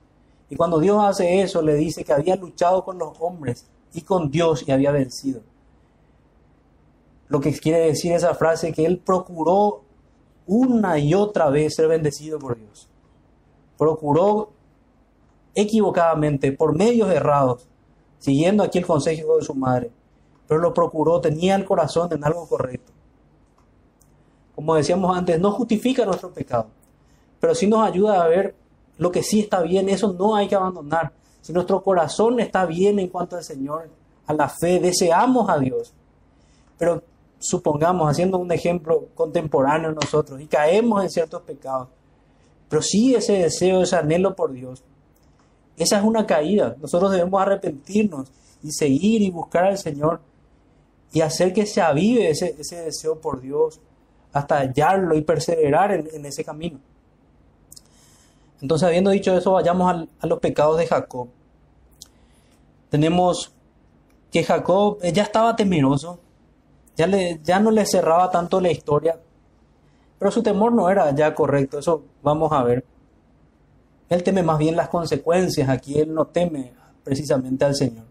[0.49, 4.31] Y cuando Dios hace eso, le dice que había luchado con los hombres y con
[4.31, 5.43] Dios y había vencido
[7.33, 9.81] lo que quiere decir esa frase, que él procuró
[10.47, 12.91] una y otra vez ser bendecido por Dios.
[13.79, 14.51] Procuró
[15.55, 17.67] equivocadamente, por medios errados,
[18.19, 19.91] siguiendo aquí el consejo de su madre,
[20.47, 22.93] pero lo procuró, tenía el corazón en algo correcto.
[24.55, 26.67] Como decíamos antes, no justifica nuestro pecado,
[27.41, 28.55] pero sí nos ayuda a ver
[28.99, 31.13] lo que sí está bien, eso no hay que abandonar.
[31.41, 33.89] Si nuestro corazón está bien en cuanto al Señor,
[34.27, 35.95] a la fe, deseamos a Dios,
[36.77, 37.03] pero
[37.43, 41.89] supongamos, haciendo un ejemplo contemporáneo nosotros, y caemos en ciertos pecados,
[42.69, 44.83] pero sí ese deseo, ese anhelo por Dios,
[45.77, 46.77] esa es una caída.
[46.81, 48.31] Nosotros debemos arrepentirnos
[48.63, 50.21] y seguir y buscar al Señor
[51.13, 53.81] y hacer que se avive ese, deseo por Dios
[54.33, 56.79] hasta hallarlo y perseverar en, ese camino.
[58.61, 61.29] Entonces, habiendo dicho eso, vayamos a los pecados de Jacob.
[62.89, 63.53] Tenemos
[64.31, 66.21] que Jacob ya estaba temeroso,
[66.97, 69.19] ya, le, ya no le cerraba tanto la historia,
[70.19, 72.85] pero su temor no era ya correcto, eso vamos a ver.
[74.09, 78.05] Él teme más bien las consecuencias, aquí él no teme precisamente al Señor,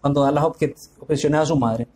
[0.00, 1.88] cuando da las objeciones a su madre.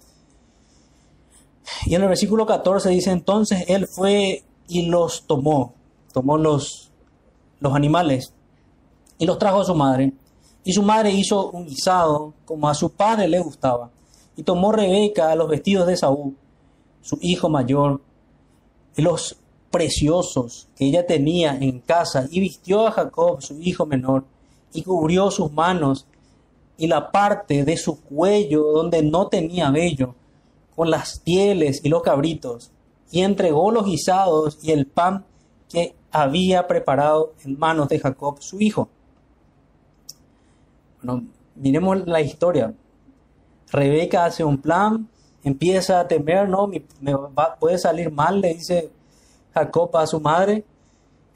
[1.87, 5.75] Y en el versículo 14 dice, entonces él fue y los tomó,
[6.13, 6.91] tomó los,
[7.61, 8.33] los animales
[9.19, 10.13] y los trajo a su madre.
[10.65, 13.91] Y su madre hizo un guisado como a su padre le gustaba
[14.37, 16.37] y tomó Rebeca los vestidos de Saúl,
[17.01, 18.01] su hijo mayor,
[18.97, 19.37] y los
[19.71, 24.25] preciosos que ella tenía en casa y vistió a Jacob, su hijo menor,
[24.73, 26.07] y cubrió sus manos
[26.79, 30.15] y la parte de su cuello donde no tenía vello,
[30.75, 32.71] con las pieles y los cabritos,
[33.11, 35.25] y entregó los guisados y el pan
[35.71, 38.89] que había preparado en manos de Jacob, su hijo.
[41.03, 42.75] Bueno, miremos la historia.
[43.71, 45.09] Rebeca hace un plan,
[45.43, 46.83] empieza a temer, no, me,
[47.59, 48.91] puede salir mal, le dice
[49.55, 50.65] Jacob a su madre,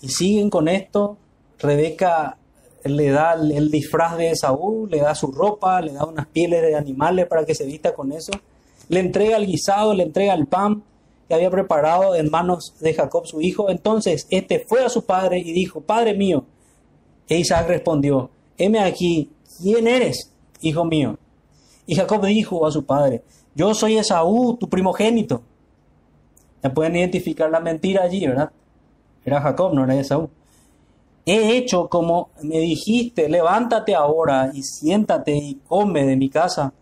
[0.00, 1.16] y siguen con esto.
[1.58, 2.36] Rebeca
[2.84, 6.74] le da el, disfraz de Saúl, le da su ropa, le da unas pieles de
[6.74, 8.32] animales para que se vista con eso,
[8.88, 10.82] le entrega el guisado, le entrega el pan
[11.28, 13.70] que había preparado en manos de Jacob su hijo.
[13.70, 16.44] Entonces este fue a su padre y dijo, Padre mío.
[17.28, 19.30] E Isaac respondió, heme aquí,
[19.62, 21.16] ¿quién eres, hijo mío?
[21.90, 23.24] Y Jacob dijo a su padre,
[23.54, 25.42] yo soy Esaú, tu primogénito.
[26.62, 28.50] Ya pueden identificar la mentira allí, ¿verdad?
[29.24, 30.30] Era Jacob, no era Esaú
[31.26, 36.72] he hecho como me dijiste, levántate ahora y siéntate y come de mi casa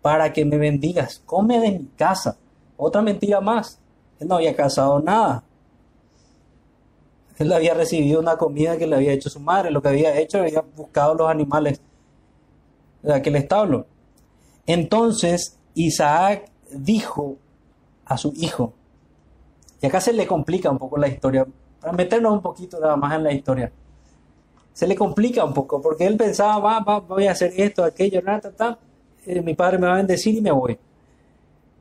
[0.00, 1.22] para que me bendigas.
[1.24, 2.36] Come de mi casa.
[2.76, 3.78] Otra mentira más.
[4.18, 5.44] Él no había casado nada.
[7.38, 9.70] Él había recibido una comida que le había hecho su madre.
[9.70, 11.80] Lo que había hecho había buscado los animales
[13.02, 13.86] de aquel establo.
[14.66, 17.36] Entonces Isaac dijo
[18.04, 18.72] a su hijo,
[19.80, 21.46] y acá se le complica un poco la historia,
[21.80, 23.72] para meternos un poquito nada más en la historia.
[24.72, 28.22] Se le complica un poco, porque él pensaba, va, va, voy a hacer esto, aquello,
[28.22, 28.78] nada, ta,
[29.26, 30.78] eh, mi padre me va a bendecir y me voy.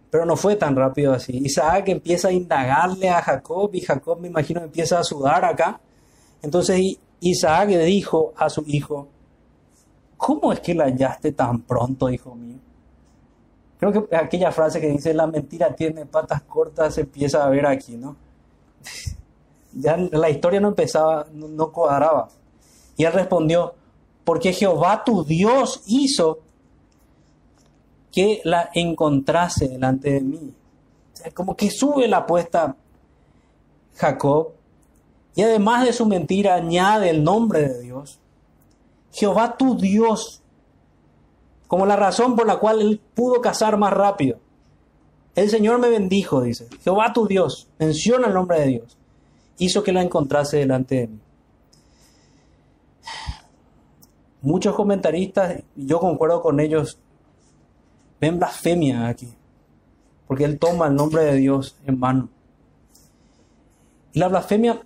[0.10, 1.38] Pero no fue tan rápido así.
[1.38, 5.80] Isaac empieza a indagarle a Jacob y Jacob me imagino empieza a sudar acá.
[6.42, 9.08] Entonces Isaac le dijo a su hijo,
[10.18, 12.58] ¿cómo es que la hallaste tan pronto, hijo mío?
[13.82, 17.66] Creo que aquella frase que dice, la mentira tiene patas cortas, se empieza a ver
[17.66, 18.16] aquí, ¿no?
[19.74, 22.28] ya la historia no empezaba, no, cuadraba.
[22.96, 23.74] Y él respondió,
[24.24, 26.42] porque Jehová tu Dios hizo
[28.12, 30.54] que la encontrase delante de mí.
[31.34, 32.76] como que sube la apuesta
[33.96, 34.50] Jacob
[35.34, 38.20] y además de su mentira añade el nombre de Dios.
[39.12, 40.41] Jehová tu Dios,
[41.72, 44.40] como la razón por la cual él pudo cazar más rápido.
[45.36, 46.68] El Señor me bendijo, dice.
[46.84, 48.98] Jehová tu Dios, menciona el nombre de Dios
[49.58, 51.20] hizo que la encontrase delante de mí.
[54.42, 56.98] Muchos comentaristas, yo concuerdo con ellos,
[58.20, 59.32] ven blasfemia aquí,
[60.28, 62.28] porque él toma el nombre de Dios en mano.
[64.14, 64.82] Y la blasfemia,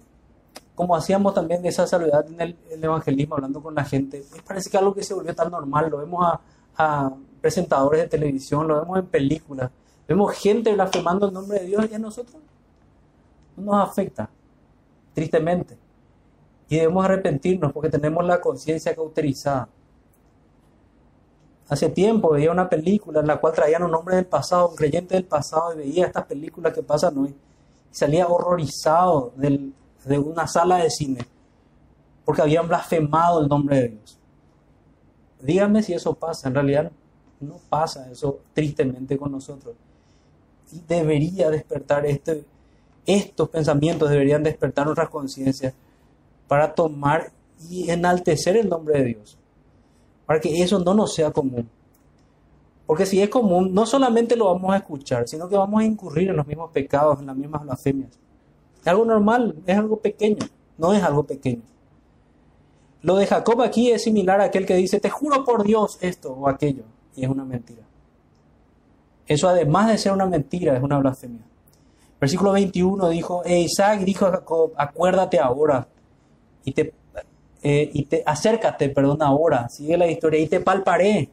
[0.75, 4.77] como hacíamos también de esa salvedad en el, evangelismo, hablando con la gente, parece que
[4.77, 6.41] algo que se volvió tan normal, lo vemos a,
[6.77, 7.11] a
[7.41, 9.71] presentadores de televisión, lo vemos en películas,
[10.07, 12.41] vemos gente blasfemando el nombre de Dios y a nosotros
[13.57, 14.29] no nos afecta
[15.13, 15.77] tristemente.
[16.67, 19.69] Y debemos arrepentirnos porque tenemos la conciencia cauterizada.
[21.69, 25.15] Hace tiempo veía una película en la cual traían un hombre del pasado, un creyente
[25.15, 27.29] del pasado, y veía estas películas que pasan hoy.
[27.29, 31.25] Y salía horrorizado de una sala de cine
[32.25, 34.19] porque habían blasfemado el nombre de Dios.
[35.45, 36.47] Díganme si eso pasa.
[36.47, 36.91] En realidad
[37.39, 39.75] no pasa eso tristemente con nosotros.
[40.71, 42.43] Y debería despertar este,
[43.05, 45.73] estos pensamientos deberían despertar nuestras conciencias
[46.47, 47.31] para tomar
[47.69, 49.37] y enaltecer el nombre de Dios.
[50.25, 51.69] Para que eso no nos sea común.
[52.85, 56.29] Porque si es común, no solamente lo vamos a escuchar, sino que vamos a incurrir
[56.29, 58.11] en los mismos pecados, en las mismas blasfemias.
[58.81, 60.45] Es algo normal, es algo pequeño,
[60.77, 61.63] no es algo pequeño.
[63.05, 66.33] Lo de Jacob aquí es similar a aquel que dice, te juro por Dios esto
[66.33, 67.83] o aquello, y es una mentira.
[69.27, 71.43] Eso además de ser una mentira, es una blasfemia.
[72.19, 75.87] Versículo 21 dijo, e Isaac dijo a Jacob, acuérdate ahora
[76.63, 76.95] y te,
[77.61, 81.29] eh, y te acércate, perdón, ahora, sigue la historia, y te palparé.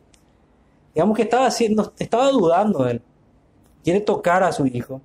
[0.94, 3.00] Digamos que estaba haciendo, estaba dudando él.
[3.82, 5.00] Quiere tocar a su hijo.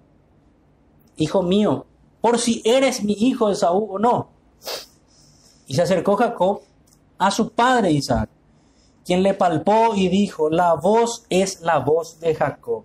[1.16, 1.86] Hijo mío,
[2.20, 4.37] por si eres mi hijo de Saúl o no.
[5.68, 6.62] Y se acercó Jacob
[7.18, 8.30] a su padre Isaac,
[9.06, 12.84] quien le palpó y dijo, la voz es la voz de Jacob.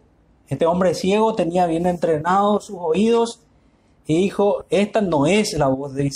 [0.48, 3.40] Este hombre ciego tenía bien entrenados sus oídos
[4.06, 6.10] y dijo, esta no es la voz de,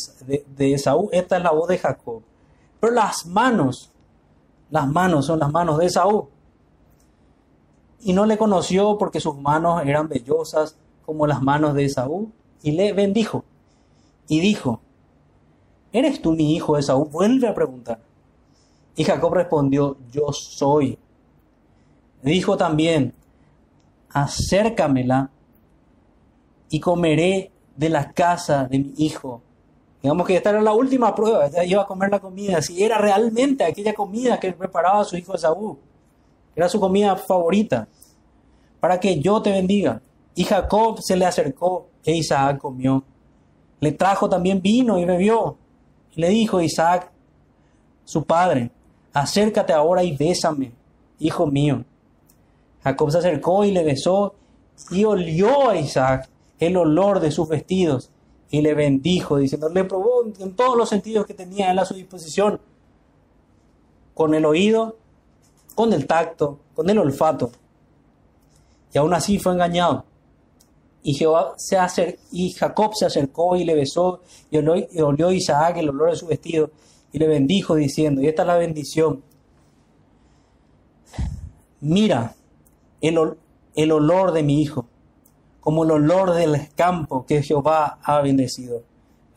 [0.57, 2.23] de, Esaú, esta es la voz de Jacob.
[2.81, 3.91] Pero las manos,
[4.71, 6.29] las manos son las manos de Esaú.
[8.01, 12.31] Y no le conoció porque sus manos eran vellosas como las manos de Esaú.
[12.63, 13.45] Y le bendijo.
[14.29, 14.81] Y dijo,
[15.97, 17.07] ¿eres tú mi hijo Esaú?
[17.07, 17.99] Vuelve a preguntar.
[18.95, 20.99] Y Jacob respondió, yo soy.
[22.23, 23.13] Dijo también,
[24.11, 25.31] acércamela
[26.71, 29.43] y comeré de la casa de mi hijo.
[30.03, 33.65] Digamos que esta era la última prueba, iba a comer la comida, si era realmente
[33.65, 35.79] aquella comida que preparaba su hijo Saúl,
[36.55, 37.89] era su comida favorita,
[38.81, 40.01] para que yo te bendiga.
[40.35, 43.03] Y Jacob se le acercó e Isaac comió.
[43.81, 45.57] Le trajo también vino y bebió.
[46.17, 47.11] Le dijo Isaac,
[48.05, 48.71] su padre,
[49.13, 50.73] acércate ahora y bésame,
[51.19, 51.85] hijo mío.
[52.83, 54.35] Jacob se acercó y le besó
[54.91, 58.11] y olió a Isaac el olor de sus vestidos
[58.51, 61.95] y le bendijo, diciendo, le probó en todos los sentidos que tenía él a su
[61.95, 62.61] disposición,
[64.15, 64.97] con el oído,
[65.75, 67.51] con el tacto, con el olfato.
[68.93, 70.05] Y aún así fue engañado.
[71.09, 75.91] Y, Jehová se y Jacob se acercó y le besó y olió, a Isaac el
[75.91, 76.73] olor de su vestido
[77.13, 79.23] y le bendijo diciendo, y esta es la bendición,
[81.81, 82.35] mira
[83.01, 83.37] el,
[83.77, 84.87] el olor de mi hijo
[85.61, 88.83] como el olor del campo que Jehová ha bendecido.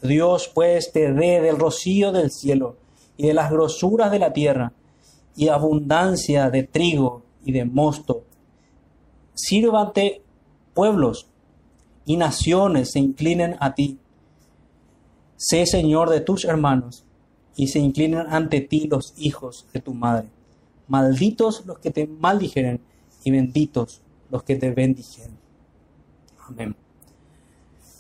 [0.02, 2.78] Dios pues te dé del rocío del cielo
[3.16, 4.74] y de las grosuras de la tierra
[5.36, 8.24] y abundancia de trigo y de mosto.
[9.36, 10.24] Sírvate
[10.74, 11.29] pueblos
[12.10, 14.00] y naciones se inclinen a ti.
[15.38, 17.06] Sé Señor de tus hermanos
[17.56, 20.28] y se inclinen ante ti los hijos de tu madre.
[20.88, 22.82] Malditos los que te maldijeren
[23.24, 24.02] y benditos
[24.32, 25.38] los que te bendijeren.
[26.48, 26.76] Amén.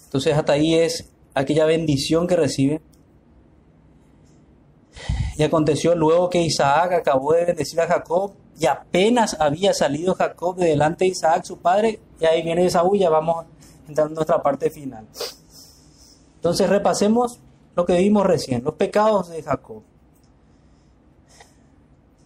[0.06, 2.82] Entonces hasta ahí es aquella bendición que recibe.
[5.38, 10.56] Y aconteció luego que Isaac acabó de bendecir a Jacob y apenas había salido Jacob
[10.56, 13.46] de delante de Isaac, su padre, y ahí viene esa ya vamos
[13.90, 15.06] nuestra parte final.
[16.36, 17.40] Entonces repasemos
[17.76, 19.82] lo que vimos recién, los pecados de Jacob.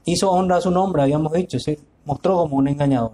[0.05, 1.57] Hizo honra a su nombre, habíamos dicho,
[2.05, 3.14] mostró como un engañador.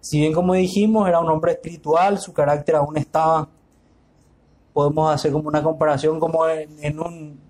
[0.00, 3.48] Si bien como dijimos era un hombre espiritual, su carácter aún estaba,
[4.72, 7.40] podemos hacer como una comparación como en, un,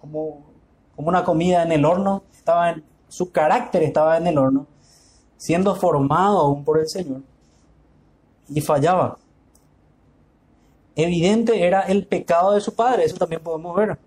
[0.00, 0.46] como,
[0.96, 4.66] como, una comida en el horno, estaba en, su carácter estaba en el horno,
[5.36, 7.20] siendo formado aún por el Señor,
[8.50, 9.18] y fallaba.
[10.94, 13.98] Evidente era el pecado de su padre, eso también podemos ver.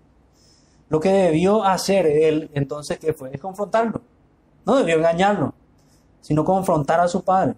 [0.88, 3.30] Lo que debió hacer él entonces, ¿qué fue?
[3.32, 4.00] Es confrontarlo.
[4.64, 5.52] No debió engañarlo,
[6.20, 7.56] sino confrontar a su padre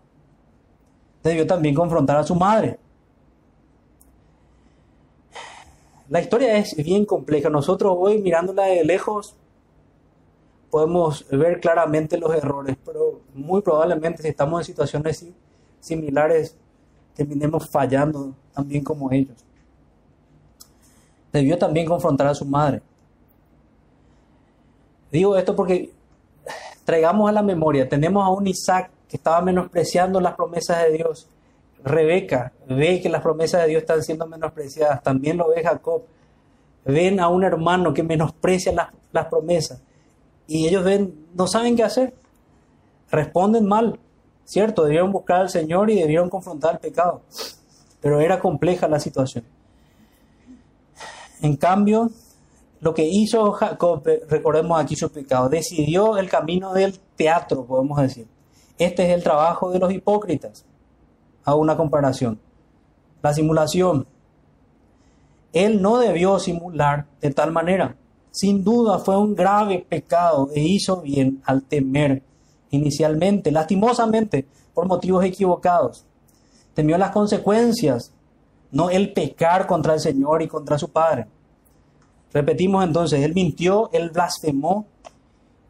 [1.28, 2.78] debió también confrontar a su madre.
[6.08, 7.50] La historia es bien compleja.
[7.50, 9.34] Nosotros hoy mirándola de lejos
[10.70, 15.26] podemos ver claramente los errores, pero muy probablemente si estamos en situaciones
[15.80, 16.56] similares
[17.16, 19.36] terminemos fallando también como ellos.
[21.32, 22.82] Debió también confrontar a su madre.
[25.10, 25.92] Digo esto porque
[26.84, 31.28] traigamos a la memoria, tenemos a un Isaac que estaba menospreciando las promesas de Dios.
[31.84, 35.02] Rebeca ve que las promesas de Dios están siendo menospreciadas.
[35.02, 36.02] También lo ve Jacob.
[36.84, 38.72] Ven a un hermano que menosprecia
[39.12, 39.80] las, promesas.
[40.46, 42.14] Y ellos ven, no saben qué hacer.
[43.10, 43.98] Responden mal.
[44.46, 47.20] Cierto, debieron buscar al Señor y debieron confrontar el pecado.
[48.00, 49.44] Pero era compleja la situación.
[51.42, 52.10] En cambio,
[52.80, 58.28] lo que hizo Jacob, recordemos aquí su pecado, decidió el camino del teatro, podemos decir.
[58.78, 60.64] Este es el trabajo de los hipócritas.
[61.44, 62.38] A una comparación.
[63.22, 64.06] La simulación.
[65.52, 67.96] Él no debió simular de tal manera.
[68.30, 72.22] Sin duda fue un grave pecado e hizo bien al temer
[72.70, 76.04] inicialmente, lastimosamente, por motivos equivocados.
[76.74, 78.12] Temió las consecuencias,
[78.70, 81.26] no el pecar contra el Señor y contra su Padre.
[82.32, 84.86] Repetimos entonces, él mintió, él blasfemó,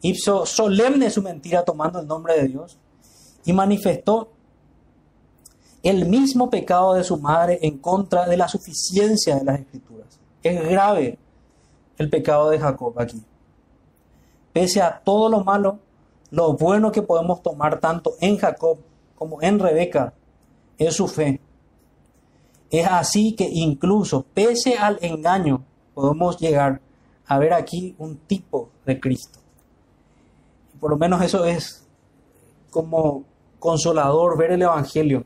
[0.03, 2.79] hizo solemne su mentira tomando el nombre de Dios
[3.45, 4.31] y manifestó
[5.83, 10.19] el mismo pecado de su madre en contra de la suficiencia de las escrituras.
[10.43, 11.19] Es grave
[11.99, 13.23] el pecado de Jacob aquí.
[14.53, 15.79] Pese a todo lo malo,
[16.31, 18.79] lo bueno que podemos tomar tanto en Jacob
[19.15, 20.13] como en Rebeca
[20.79, 21.41] es su fe.
[22.71, 25.65] Es así que incluso pese al engaño
[25.95, 26.81] podemos llegar
[27.27, 29.39] a ver aquí un tipo de Cristo.
[30.81, 31.87] Por lo menos eso es
[32.71, 33.25] como
[33.59, 35.25] consolador ver el Evangelio.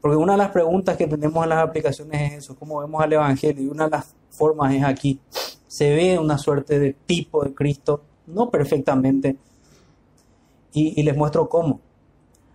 [0.00, 3.12] Porque una de las preguntas que tenemos en las aplicaciones es eso, cómo vemos al
[3.12, 3.62] Evangelio.
[3.62, 5.20] Y una de las formas es aquí.
[5.68, 9.36] Se ve una suerte de tipo de Cristo, no perfectamente.
[10.74, 11.80] Y, les muestro cómo.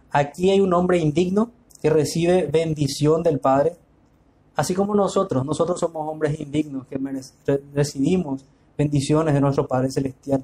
[0.09, 1.51] Aquí hay un hombre indigno
[1.81, 3.75] que recibe bendición del Padre,
[4.55, 5.45] así como nosotros.
[5.45, 6.99] Nosotros somos hombres indignos que
[7.73, 8.43] recibimos
[8.77, 10.43] bendiciones de nuestro Padre Celestial.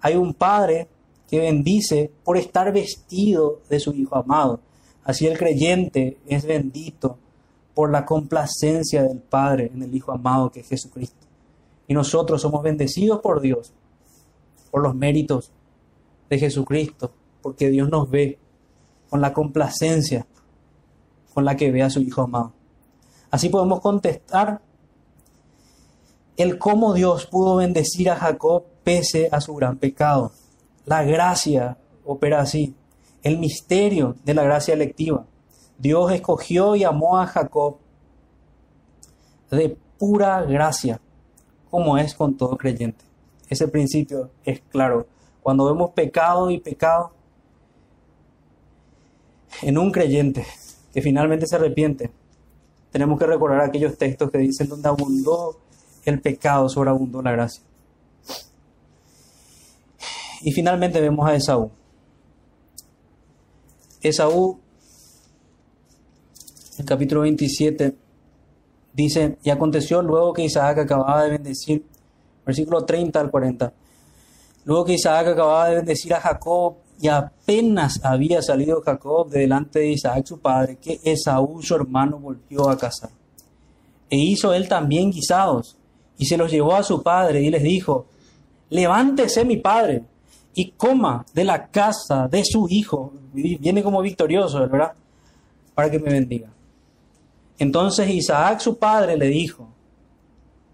[0.00, 0.88] Hay un Padre
[1.28, 4.60] que bendice por estar vestido de su Hijo amado.
[5.04, 7.18] Así el creyente es bendito
[7.74, 11.26] por la complacencia del Padre en el Hijo amado que es Jesucristo.
[11.86, 13.72] Y nosotros somos bendecidos por Dios,
[14.70, 15.52] por los méritos
[16.28, 17.12] de Jesucristo,
[17.42, 18.38] porque Dios nos ve
[19.08, 20.26] con la complacencia
[21.34, 22.52] con la que ve a su Hijo amado.
[23.30, 24.60] Así podemos contestar
[26.36, 30.32] el cómo Dios pudo bendecir a Jacob pese a su gran pecado.
[30.86, 32.74] La gracia opera así,
[33.22, 35.26] el misterio de la gracia electiva.
[35.78, 37.76] Dios escogió y amó a Jacob
[39.50, 41.00] de pura gracia,
[41.70, 43.04] como es con todo creyente.
[43.50, 45.08] Ese principio es claro.
[45.42, 47.10] Cuando vemos pecado y pecado
[49.62, 50.46] en un creyente
[50.94, 52.10] que finalmente se arrepiente,
[52.92, 55.58] tenemos que recordar aquellos textos que dicen donde abundó
[56.04, 57.62] el pecado, sobreabundó la gracia.
[60.42, 61.70] Y finalmente vemos a Esaú.
[64.00, 64.58] Esaú,
[66.78, 67.94] el capítulo 27,
[68.94, 71.84] dice, y aconteció luego que Isaac acababa de bendecir,
[72.50, 73.72] versículo 30 al 40,
[74.64, 79.78] luego que Isaac acababa de bendecir a Jacob y apenas había salido Jacob de delante
[79.78, 83.10] de Isaac su padre, que Esaú su hermano volvió a casar.
[84.10, 85.76] E hizo él también guisados,
[86.20, 88.06] y se los llevó a su padre y les dijo,
[88.68, 90.04] levántese mi padre
[90.54, 93.14] y coma de la casa de su hijo.
[93.32, 94.92] Viene como victorioso, ¿verdad?
[95.74, 96.50] Para que me bendiga.
[97.58, 99.68] Entonces Isaac, su padre, le dijo,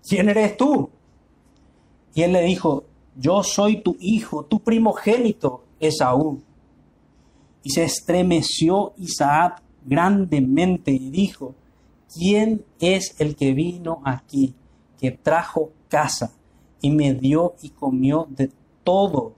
[0.09, 0.91] ¿quién eres tú?
[2.17, 6.41] Y él le dijo, yo soy tu hijo, tu primogénito, Esaú.
[7.63, 11.55] Y se estremeció Isaac grandemente y dijo,
[12.13, 14.55] ¿quién es el que vino aquí,
[14.99, 16.33] que trajo casa
[16.81, 18.51] y me dio y comió de
[18.83, 19.35] todo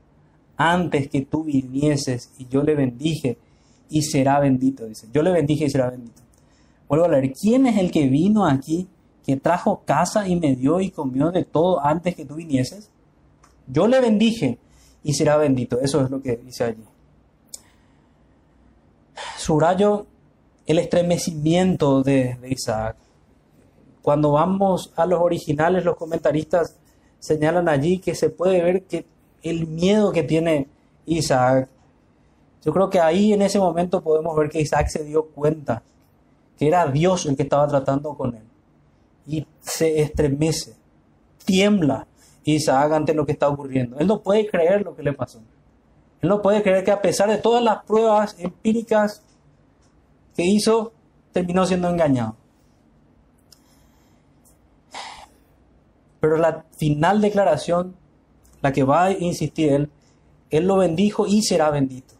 [0.56, 3.38] antes que tú vinieses y yo le bendije
[3.90, 5.08] y será bendito, dice.
[5.12, 6.22] Yo le bendije y será bendito.
[6.88, 8.86] Vuelvo a leer, ¿quién es el que vino aquí,
[9.28, 12.90] que trajo casa y me dio y comió de todo antes que tú vinieses?
[13.66, 14.56] Yo le bendije
[15.02, 15.78] y será bendito.
[15.82, 16.84] Eso es lo que dice allí.
[19.36, 20.06] Subrayo
[20.64, 22.96] el estremecimiento de, de Isaac.
[24.00, 26.78] Cuando vamos a los originales, los comentaristas
[27.18, 29.04] señalan allí que se puede ver que
[29.42, 30.68] el miedo que tiene
[31.04, 31.68] Isaac.
[32.64, 35.82] Yo creo que ahí en ese momento podemos ver que Isaac se dio cuenta
[36.56, 38.47] que era Dios el que estaba tratando con él.
[39.68, 40.74] Y se estremece,
[41.44, 42.06] tiembla
[42.44, 43.98] Isaac ante lo que está ocurriendo.
[43.98, 45.40] Él no puede creer lo que le pasó.
[46.20, 49.22] Él no puede creer que a pesar de todas las pruebas empíricas
[50.34, 50.92] que hizo,
[51.32, 52.36] terminó siendo engañado.
[56.20, 57.94] Pero la final declaración
[58.60, 59.90] la que va a insistir él,
[60.50, 62.14] él lo bendijo y será bendito.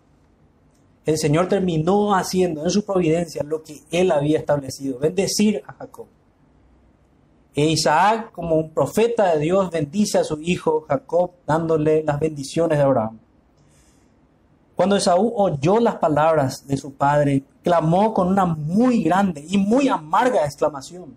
[1.04, 6.06] El Señor terminó haciendo en su providencia lo que él había establecido, bendecir a Jacob.
[7.58, 12.78] E Isaac, como un profeta de Dios, bendice a su hijo Jacob, dándole las bendiciones
[12.78, 13.18] de Abraham.
[14.76, 19.88] Cuando Esaú oyó las palabras de su padre, clamó con una muy grande y muy
[19.88, 21.16] amarga exclamación.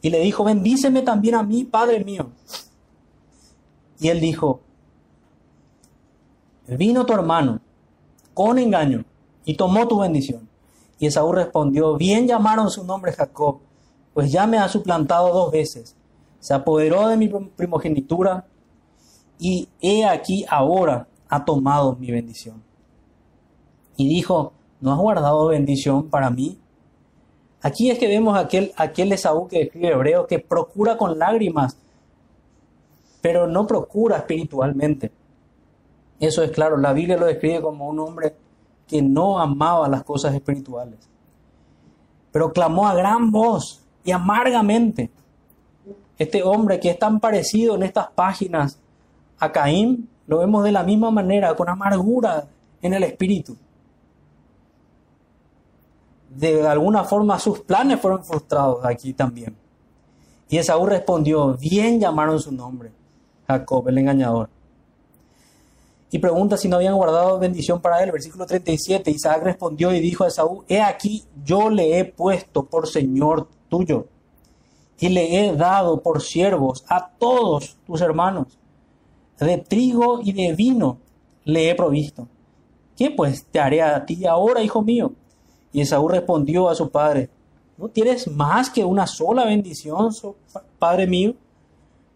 [0.00, 2.28] Y le dijo, bendíceme también a mí, Padre mío.
[3.98, 4.60] Y él dijo,
[6.68, 7.58] vino tu hermano
[8.32, 9.04] con engaño
[9.44, 10.48] y tomó tu bendición.
[11.00, 13.58] Y Esaú respondió, bien llamaron su nombre Jacob,
[14.14, 15.96] pues ya me ha suplantado dos veces.
[16.40, 18.46] Se apoderó de mi primogenitura
[19.38, 22.62] y he aquí ahora ha tomado mi bendición.
[23.96, 26.58] Y dijo, ¿no has guardado bendición para mí?
[27.60, 31.76] Aquí es que vemos aquel, aquel Esaú que escribe Hebreo que procura con lágrimas
[33.24, 35.10] pero no procura espiritualmente.
[36.20, 38.36] Eso es claro, la Biblia lo describe como un hombre
[38.86, 41.08] que no amaba las cosas espirituales,
[42.30, 45.10] pero clamó a gran voz y amargamente.
[46.16, 48.78] Este hombre que es tan parecido en estas páginas
[49.40, 52.46] a Caín, lo vemos de la misma manera, con amargura
[52.80, 53.56] en el espíritu.
[56.30, 59.56] De alguna forma sus planes fueron frustrados aquí también.
[60.48, 62.92] Y Esaú respondió, bien llamaron su nombre.
[63.48, 64.48] Jacob, el engañador.
[66.10, 68.12] Y pregunta si no habían guardado bendición para él.
[68.12, 69.10] Versículo 37.
[69.10, 73.48] Isaac respondió y dijo a Esaú, he aquí, yo le he puesto por Señor
[74.98, 78.58] y le he dado por siervos a todos tus hermanos.
[79.38, 80.98] De trigo y de vino
[81.44, 82.28] le he provisto.
[82.96, 85.12] ¿Qué pues te haré a ti ahora, hijo mío?
[85.72, 87.28] Y Esaú respondió a su padre,
[87.76, 90.10] ¿no tienes más que una sola bendición,
[90.78, 91.34] padre mío?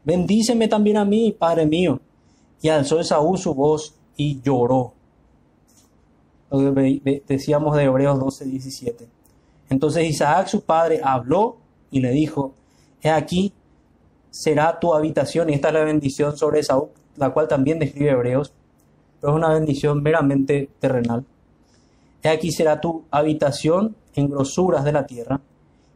[0.09, 2.01] bendíceme también a mí, Padre mío.
[2.63, 4.95] Y alzó Esaú su voz y lloró.
[7.27, 9.09] Decíamos de Hebreos 12, 17.
[9.71, 11.59] Entonces Isaac, su padre, habló
[11.91, 12.55] y le dijo,
[13.03, 13.53] he aquí,
[14.31, 18.53] será tu habitación, y esta es la bendición sobre Esaú, la cual también describe Hebreos,
[19.21, 21.25] pero es una bendición meramente terrenal.
[22.23, 25.41] He aquí será tu habitación en grosuras de la tierra,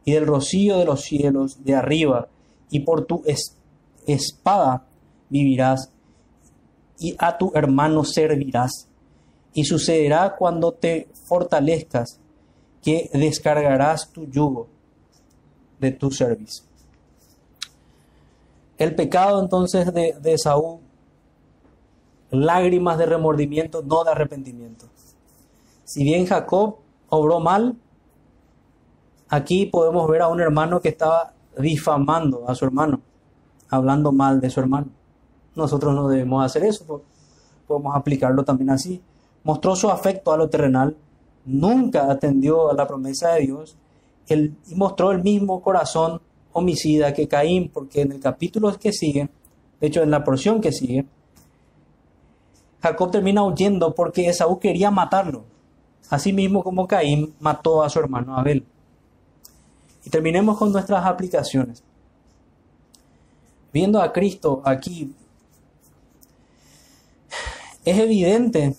[0.05, 2.27] y del rocío de los cielos de arriba,
[2.69, 3.23] y por tu
[4.05, 4.85] espada
[5.29, 5.91] vivirás,
[6.99, 8.87] y a tu hermano servirás.
[9.53, 12.19] Y sucederá cuando te fortalezcas,
[12.83, 14.67] que descargarás tu yugo
[15.79, 16.65] de tu servicio.
[18.77, 20.79] El pecado entonces de, de Saúl,
[22.29, 24.85] lágrimas de remordimiento, no de arrepentimiento.
[25.85, 26.77] Si bien Jacob
[27.09, 27.77] obró mal,
[29.29, 33.01] aquí podemos ver a un hermano que estaba difamando a su hermano,
[33.69, 34.87] hablando mal de su hermano.
[35.55, 37.03] Nosotros no debemos hacer eso,
[37.67, 39.01] podemos aplicarlo también así.
[39.43, 40.95] Mostró su afecto a lo terrenal,
[41.45, 43.77] nunca atendió a la promesa de Dios
[44.27, 46.21] él, y mostró el mismo corazón
[46.53, 49.29] homicida que Caín, porque en el capítulo que sigue,
[49.79, 51.05] de hecho en la porción que sigue,
[52.81, 55.45] Jacob termina huyendo porque Esaú quería matarlo,
[56.09, 58.65] así mismo como Caín mató a su hermano Abel.
[60.05, 61.81] Y terminemos con nuestras aplicaciones.
[63.71, 65.15] Viendo a Cristo aquí,
[67.85, 68.75] es evidente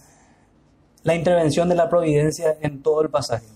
[1.04, 3.46] la intervención de la providencia en todo el pasaje.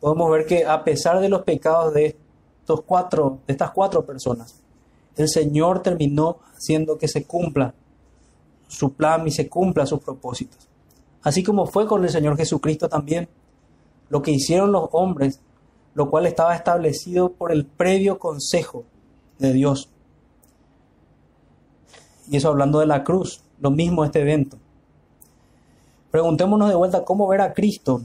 [0.00, 2.16] Podemos ver que a pesar de los pecados de
[2.60, 4.60] estos cuatro, de estas cuatro personas,
[5.16, 7.74] el Señor terminó haciendo que se cumpla
[8.68, 10.68] su plan y se cumpla sus propósitos.
[11.22, 13.28] Así como fue con el Señor Jesucristo también,
[14.08, 15.40] lo que hicieron los hombres,
[15.94, 18.84] lo cual estaba establecido por el previo consejo
[19.38, 19.90] de Dios.
[22.30, 24.58] Y eso hablando de la cruz, lo mismo este evento.
[26.16, 28.00] Preguntémonos de vuelta cómo ver a Cristo.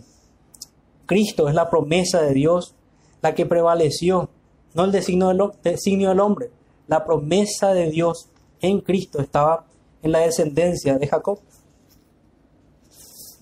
[1.06, 2.76] Cristo es la promesa de Dios,
[3.22, 4.30] la que prevaleció,
[4.74, 6.52] no el designio del, del hombre.
[6.90, 8.28] La promesa de Dios
[8.60, 9.66] en Cristo estaba
[10.04, 11.40] en la descendencia de Jacob.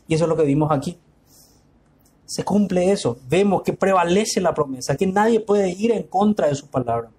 [0.08, 1.00] Y eso es lo que vimos aquí.
[2.28, 3.18] Se cumple eso.
[3.28, 7.10] Vemos que prevalece la promesa, que nadie puede ir en contra de su palabra.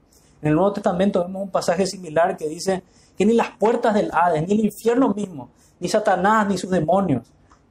[0.40, 2.84] En el Nuevo Testamento vemos un pasaje similar que dice
[3.18, 7.26] que ni las puertas del Hades, ni el infierno mismo, ni Satanás, ni sus demonios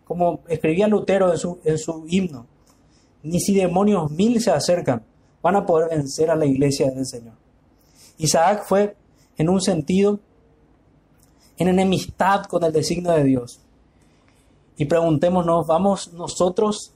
[0.10, 2.48] como escribía Lutero en su, en su himno,
[3.22, 5.04] ni si demonios mil se acercan,
[5.44, 7.36] van a poder vencer a la iglesia del Señor.
[8.18, 8.96] Isaac fue,
[9.38, 10.20] en un sentido,
[11.60, 13.60] en enemistad con el designio de Dios.
[14.78, 16.92] Y preguntémonos, ¿vamos nosotros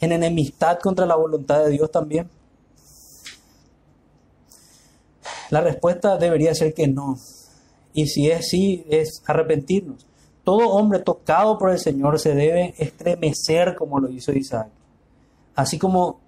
[0.00, 2.30] en enemistad contra la voluntad de Dios también?
[5.50, 7.18] La respuesta debería ser que no.
[7.92, 10.06] Y si es sí, es arrepentirnos.
[10.44, 14.68] Todo hombre tocado por el Señor se debe estremecer como lo hizo Isaac.
[15.54, 16.20] Así como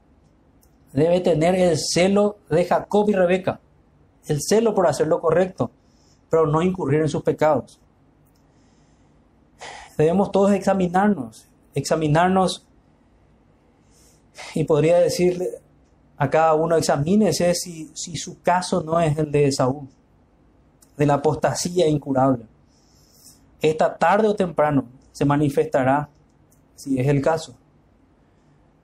[0.92, 3.60] debe tener el celo de Jacob y Rebeca.
[4.26, 5.70] El celo por hacer lo correcto,
[6.28, 7.80] pero no incurrir en sus pecados.
[9.96, 12.66] Debemos todos examinarnos, examinarnos
[14.54, 15.48] y podría decirle
[16.16, 19.88] a cada uno, examínese si, si su caso no es el de Saúl,
[20.96, 22.51] de la apostasía incurable
[23.62, 26.08] esta tarde o temprano se manifestará,
[26.74, 27.54] si es el caso.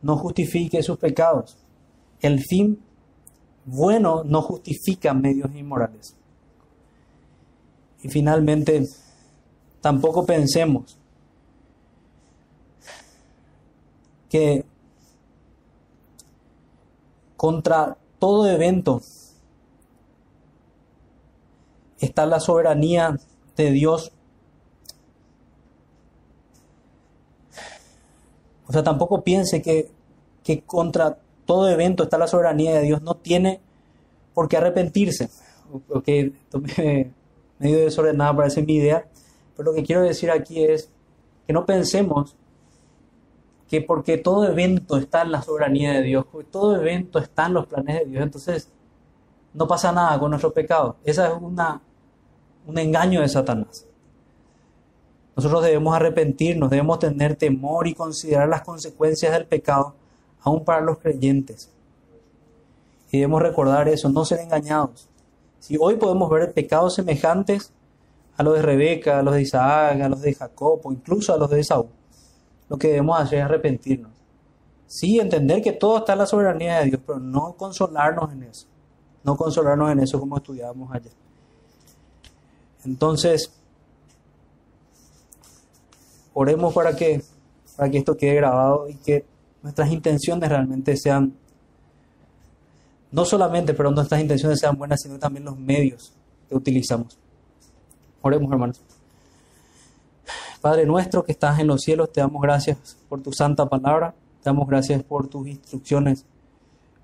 [0.01, 1.59] No justifique sus pecados.
[2.21, 2.81] El fin
[3.65, 6.17] bueno no justifica medios inmorales.
[8.03, 8.87] Y finalmente,
[9.81, 10.97] tampoco pensemos
[14.29, 14.65] que
[17.37, 19.01] contra todo evento
[21.99, 23.19] está la soberanía
[23.57, 24.13] de Dios
[28.69, 29.91] O sea, tampoco piense que,
[30.67, 33.03] contra todo evento está la soberanía de Dios.
[33.03, 33.61] No tiene
[34.35, 35.31] por qué arrepentirse.
[35.89, 36.09] Ok,
[36.51, 37.11] tomé
[37.59, 39.07] medio desordenada para mi idea.
[39.57, 40.91] Pero lo que quiero decir aquí es
[41.47, 42.37] que no pensemos
[43.69, 47.67] que porque todo evento está en la soberanía de Dios, todo evento está en los
[47.67, 48.71] planes de Dios, entonces
[49.53, 50.97] no pasa nada con nuestro pecado.
[51.05, 51.81] Esa es una,
[52.67, 53.88] un engaño de Satanás.
[55.39, 59.95] Nosotros debemos arrepentirnos, debemos tener temor y considerar las consecuencias del pecado,
[60.41, 61.71] aún para los creyentes.
[63.13, 65.09] Y debemos recordar eso, no ser engañados.
[65.61, 67.73] Si hoy podemos ver pecados semejantes
[68.37, 71.39] a los de Rebeca, a los de Isaac, a los de Jacob o incluso a
[71.39, 71.87] los de Esaú,
[72.69, 74.11] lo que debemos hacer es arrepentirnos.
[74.89, 78.67] Sí, entender que todo está en la soberanía de Dios, pero no consolarnos en eso.
[79.23, 81.13] No consolarnos en eso como estudiábamos ayer.
[82.85, 83.53] Entonces,
[86.41, 87.21] Oremos para que,
[87.77, 89.25] para que esto quede grabado y que
[89.61, 91.35] nuestras intenciones realmente sean,
[93.11, 96.13] no solamente, pero nuestras intenciones sean buenas, sino también los medios
[96.49, 97.19] que utilizamos.
[98.23, 98.81] Oremos, hermanos.
[100.61, 104.49] Padre nuestro que estás en los cielos, te damos gracias por tu santa palabra, te
[104.49, 106.25] damos gracias por tus instrucciones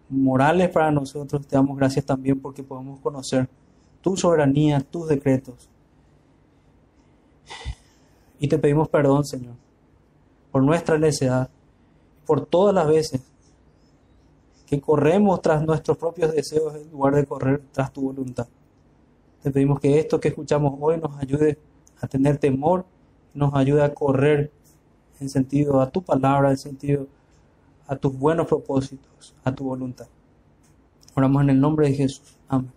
[0.08, 3.48] morales para nosotros, te damos gracias también porque podemos conocer
[4.00, 5.68] tu soberanía, tus decretos.
[8.44, 9.54] Y te pedimos perdón, Señor,
[10.52, 11.48] por nuestra necedad,
[12.26, 13.22] por todas las veces
[14.66, 18.46] que corremos tras nuestros propios deseos en lugar de correr tras tu voluntad.
[19.42, 21.56] Te pedimos que esto que escuchamos hoy nos ayude
[22.02, 22.84] a tener temor,
[23.32, 24.52] nos ayude a correr
[25.20, 27.06] en sentido a tu palabra, en sentido
[27.86, 30.08] a tus buenos propósitos, a tu voluntad.
[31.14, 32.36] Oramos en el nombre de Jesús.
[32.46, 32.70] Amén.